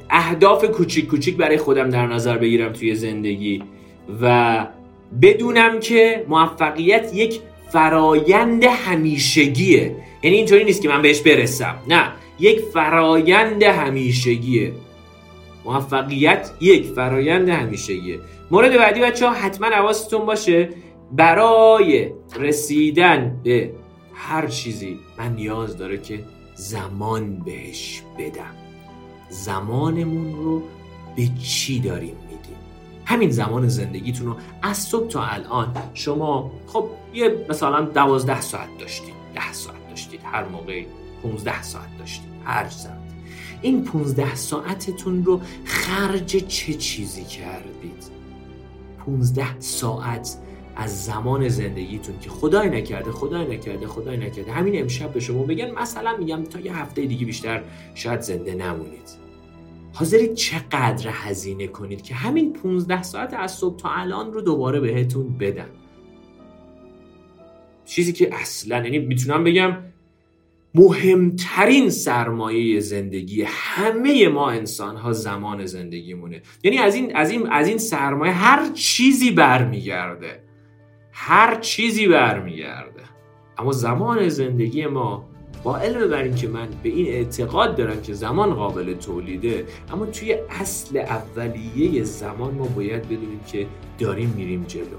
اهداف 0.10 0.66
کوچیک 0.66 1.08
کوچیک 1.08 1.38
برای 1.38 1.58
خودم 1.58 1.90
در 1.90 2.08
نظر 2.08 2.38
بگیرم 2.38 2.74
توی 2.74 2.96
زندگی 2.96 3.64
و 4.22 4.68
بدونم 5.22 5.80
که 5.80 6.26
موفقیت 6.28 7.12
یک 7.14 7.42
فرایند 7.70 8.64
همیشگیه. 8.64 9.96
یعنی 10.24 10.38
اینطوری 10.38 10.64
نیست 10.64 10.82
که 10.82 10.90
من 10.90 11.02
بهش 11.02 11.22
برسم. 11.22 11.76
نه 11.88 12.12
یک 12.40 12.60
فرایند 12.60 13.64
همیشگیه. 13.64 14.74
موفقیت 15.66 16.52
یک 16.62 16.86
فرایند 16.86 17.50
همیشگیه. 17.50 18.20
مورد 18.52 18.78
بعدی 18.78 19.02
بچه 19.02 19.28
ها 19.28 19.34
حتما 19.34 19.68
حواستون 19.68 20.26
باشه. 20.26 20.70
برای 21.12 22.12
رسیدن 22.40 23.42
به 23.44 23.72
هر 24.14 24.48
چیزی 24.48 25.00
من 25.18 25.36
نیاز 25.36 25.78
داره 25.78 25.98
که 25.98 26.20
زمان 26.56 27.40
بهش 27.46 28.02
بدم. 28.20 28.56
زمانمون 29.30 30.36
رو 30.44 30.62
به 31.16 31.28
چی 31.44 31.80
داریم؟ 31.80 32.16
همین 33.08 33.32
زمان 33.32 33.68
زندگیتون 33.68 34.28
رو 34.28 34.36
از 34.62 34.78
صبح 34.78 35.08
تا 35.08 35.24
الان 35.24 35.74
شما 35.94 36.52
خب 36.68 36.90
یه 37.14 37.46
مثلا 37.50 37.82
دوازده 37.82 38.42
ساعت 38.42 38.78
داشتید 38.80 39.14
ده 39.36 39.54
ساعت 39.54 39.90
داشتید 39.90 40.20
هر 40.24 40.46
موقع 40.46 40.84
15 41.24 41.64
ساعت 41.64 41.98
داشتید 42.00 42.30
هر 42.44 42.70
ساعت. 42.70 42.98
این 43.62 43.84
15 43.84 44.36
ساعتتون 44.36 45.26
رو 45.26 45.42
خرج 45.66 46.36
چه 46.36 46.74
چیزی 46.74 47.24
کردید؟ 47.24 48.04
15 49.06 49.60
ساعت 49.60 50.38
از 50.76 51.06
زمان 51.06 51.50
زندگیتون 51.50 52.20
که 52.20 52.30
خدای 52.30 52.70
نکرده 52.70 53.12
خدای 53.12 53.58
نکرده 53.58 53.88
خدای 53.88 54.18
نکرده. 54.18 54.52
همین 54.52 54.82
امشب 54.82 55.14
به 55.14 55.20
شما 55.20 55.44
بگن 55.44 55.72
مثلا 55.72 56.18
میگم 56.18 56.44
تا 56.44 56.60
یه 56.60 56.78
هفته 56.78 57.06
دیگه 57.06 57.26
بیشتر 57.26 57.64
شاید 57.94 58.22
زنده 58.22 58.56
نمونید. 58.56 59.27
حاضرید 60.00 60.34
چقدر 60.34 61.10
هزینه 61.12 61.68
کنید 61.68 62.02
که 62.02 62.16
همین 62.16 62.54
15 62.54 63.04
ساعت 63.04 63.34
از 63.34 63.52
صبح 63.52 63.78
تا 63.78 63.90
الان 63.90 64.34
رو 64.34 64.42
دوباره 64.42 64.80
بهتون 64.80 65.38
بدن؟ 65.38 65.70
چیزی 67.86 68.14
که 68.14 68.36
اصلا 68.36 68.84
یعنی 68.84 69.00
می‌تونم 69.00 69.44
بگم 69.44 69.78
مهمترین 70.76 71.90
سرمایه 71.90 72.80
زندگی 72.80 73.44
همه 73.48 74.28
ما 74.28 74.52
انسان 74.52 74.96
ها 74.96 75.14
زمان 75.14 75.66
زندگیمونه. 75.66 76.42
یعنی 76.64 76.78
از 76.78 76.96
این 76.96 77.16
از 77.16 77.32
این 77.32 77.48
از 77.52 77.68
این 77.68 77.78
سرمایه 77.78 78.34
هر 78.34 78.70
چیزی 78.74 79.32
برمیگرده. 79.32 80.44
هر 81.12 81.60
چیزی 81.60 82.08
برمیگرده. 82.08 83.04
اما 83.58 83.72
زمان 83.72 84.30
زندگی 84.30 84.86
ما 84.86 85.30
با 85.64 85.78
علم 85.78 86.10
بر 86.10 86.24
این 86.24 86.36
که 86.36 86.48
من 86.48 86.68
به 86.84 86.90
این 86.90 87.08
اعتقاد 87.08 87.76
دارم 87.76 88.02
که 88.02 88.14
زمان 88.14 88.54
قابل 88.54 88.94
تولیده 88.94 89.66
اما 89.94 90.06
توی 90.06 90.38
اصل 90.50 90.98
اولیه 90.98 92.04
زمان 92.04 92.54
ما 92.54 92.66
باید 92.66 93.04
بدونیم 93.04 93.40
که 93.48 93.68
داریم 94.00 94.34
میریم 94.38 94.64
جلو. 94.64 94.98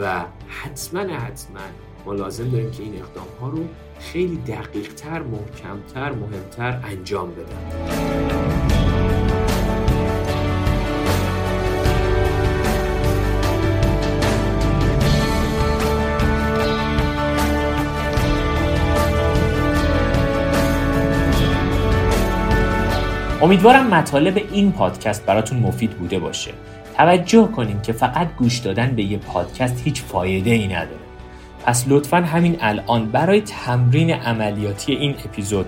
و 0.00 0.24
حتما 0.48 1.00
حتما 1.00 1.60
ما 2.06 2.14
لازم 2.14 2.50
داریم 2.50 2.70
که 2.70 2.82
این 2.82 2.94
اقدام 2.94 3.26
ها 3.40 3.48
رو 3.48 3.64
خیلی 3.98 4.36
دقیق 4.36 4.94
تر 4.94 5.22
محکمتر 5.22 6.12
مهمتر 6.12 6.80
انجام 6.84 7.30
بدن. 7.30 8.37
امیدوارم 23.42 23.86
مطالب 23.86 24.42
این 24.52 24.72
پادکست 24.72 25.26
براتون 25.26 25.58
مفید 25.58 25.90
بوده 25.90 26.18
باشه. 26.18 26.50
توجه 26.96 27.48
کنیم 27.56 27.80
که 27.80 27.92
فقط 27.92 28.28
گوش 28.36 28.58
دادن 28.58 28.90
به 28.96 29.02
یه 29.02 29.18
پادکست 29.18 29.82
هیچ 29.84 30.02
فایده 30.02 30.50
ای 30.50 30.66
نداره. 30.66 30.98
پس 31.66 31.84
لطفا 31.88 32.16
همین 32.16 32.56
الان 32.60 33.06
برای 33.06 33.40
تمرین 33.40 34.10
عملیاتی 34.10 34.92
این 34.92 35.14
اپیزود 35.24 35.66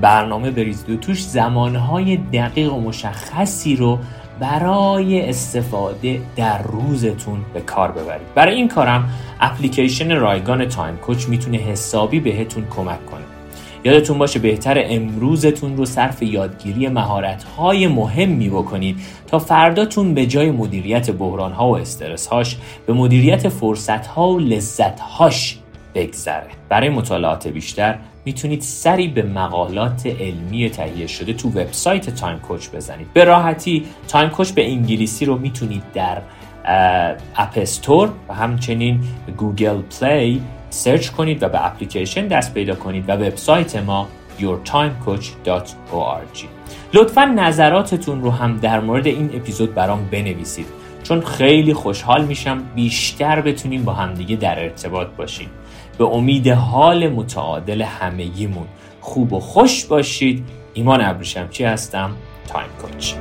برنامه 0.00 0.50
بریزید 0.50 0.90
و 0.90 0.96
توش 0.96 1.24
زمانهای 1.24 2.16
دقیق 2.16 2.72
و 2.72 2.80
مشخصی 2.80 3.76
رو 3.76 3.98
برای 4.40 5.28
استفاده 5.28 6.20
در 6.36 6.62
روزتون 6.62 7.44
به 7.54 7.60
کار 7.60 7.92
ببرید. 7.92 8.34
برای 8.34 8.54
این 8.54 8.68
کارم 8.68 9.08
اپلیکیشن 9.40 10.16
رایگان 10.16 10.68
تایم 10.68 10.96
کوچ 10.96 11.28
می‌تونه 11.28 11.56
حسابی 11.56 12.20
بهتون 12.20 12.66
کمک 12.70 13.06
کنه. 13.06 13.33
یادتون 13.84 14.18
باشه 14.18 14.38
بهتر 14.38 14.82
امروزتون 14.84 15.76
رو 15.76 15.84
صرف 15.84 16.22
یادگیری 16.22 16.88
مهارت‌های 16.88 17.86
مهمی 17.86 18.48
بکنید 18.48 18.96
تا 19.26 19.38
فرداتون 19.38 20.14
به 20.14 20.26
جای 20.26 20.50
مدیریت 20.50 21.10
بحران‌ها 21.10 21.68
و 21.68 21.76
استرس‌هاش 21.76 22.56
به 22.86 22.92
مدیریت 22.92 23.48
فرصت‌ها 23.48 24.28
و 24.28 24.38
لذت‌هاش 24.38 25.58
بگذره. 25.94 26.46
برای 26.68 26.88
مطالعات 26.88 27.48
بیشتر 27.48 27.98
می‌تونید 28.24 28.60
سری 28.60 29.08
به 29.08 29.22
مقالات 29.22 30.06
علمی 30.06 30.70
تهیه 30.70 31.06
شده 31.06 31.32
تو 31.32 31.48
وبسایت 31.48 32.10
Time 32.10 32.38
Coach 32.38 32.68
بزنید. 32.68 33.06
به 33.12 33.24
راحتی 33.24 33.84
Time 34.08 34.28
Coach 34.28 34.50
به 34.50 34.70
انگلیسی 34.70 35.24
رو 35.24 35.38
می‌تونید 35.38 35.82
در 35.94 36.22
App 37.36 37.52
Store 37.56 38.10
و 38.28 38.34
همچنین 38.34 39.00
Google 39.36 39.82
Play 40.00 40.42
سرچ 40.74 41.08
کنید 41.08 41.42
و 41.42 41.48
به 41.48 41.66
اپلیکیشن 41.66 42.26
دست 42.26 42.54
پیدا 42.54 42.74
کنید 42.74 43.08
و 43.08 43.12
وبسایت 43.12 43.76
ما 43.76 44.08
yourtimecoach.org 44.40 46.38
لطفا 46.94 47.24
نظراتتون 47.24 48.22
رو 48.22 48.30
هم 48.30 48.56
در 48.56 48.80
مورد 48.80 49.06
این 49.06 49.30
اپیزود 49.34 49.74
برام 49.74 50.08
بنویسید 50.12 50.66
چون 51.02 51.20
خیلی 51.20 51.74
خوشحال 51.74 52.24
میشم 52.24 52.62
بیشتر 52.74 53.40
بتونیم 53.40 53.84
با 53.84 53.92
همدیگه 53.92 54.36
در 54.36 54.62
ارتباط 54.62 55.08
باشیم. 55.08 55.50
به 55.98 56.04
امید 56.04 56.48
حال 56.48 57.08
متعادل 57.08 57.82
همگیمون. 57.82 58.66
خوب 59.00 59.32
و 59.32 59.40
خوش 59.40 59.84
باشید. 59.84 60.44
ایمان 60.74 61.04
ابریشمچی 61.04 61.64
هستم؟ 61.64 62.10
Time 62.48 62.68
Coach 62.82 63.14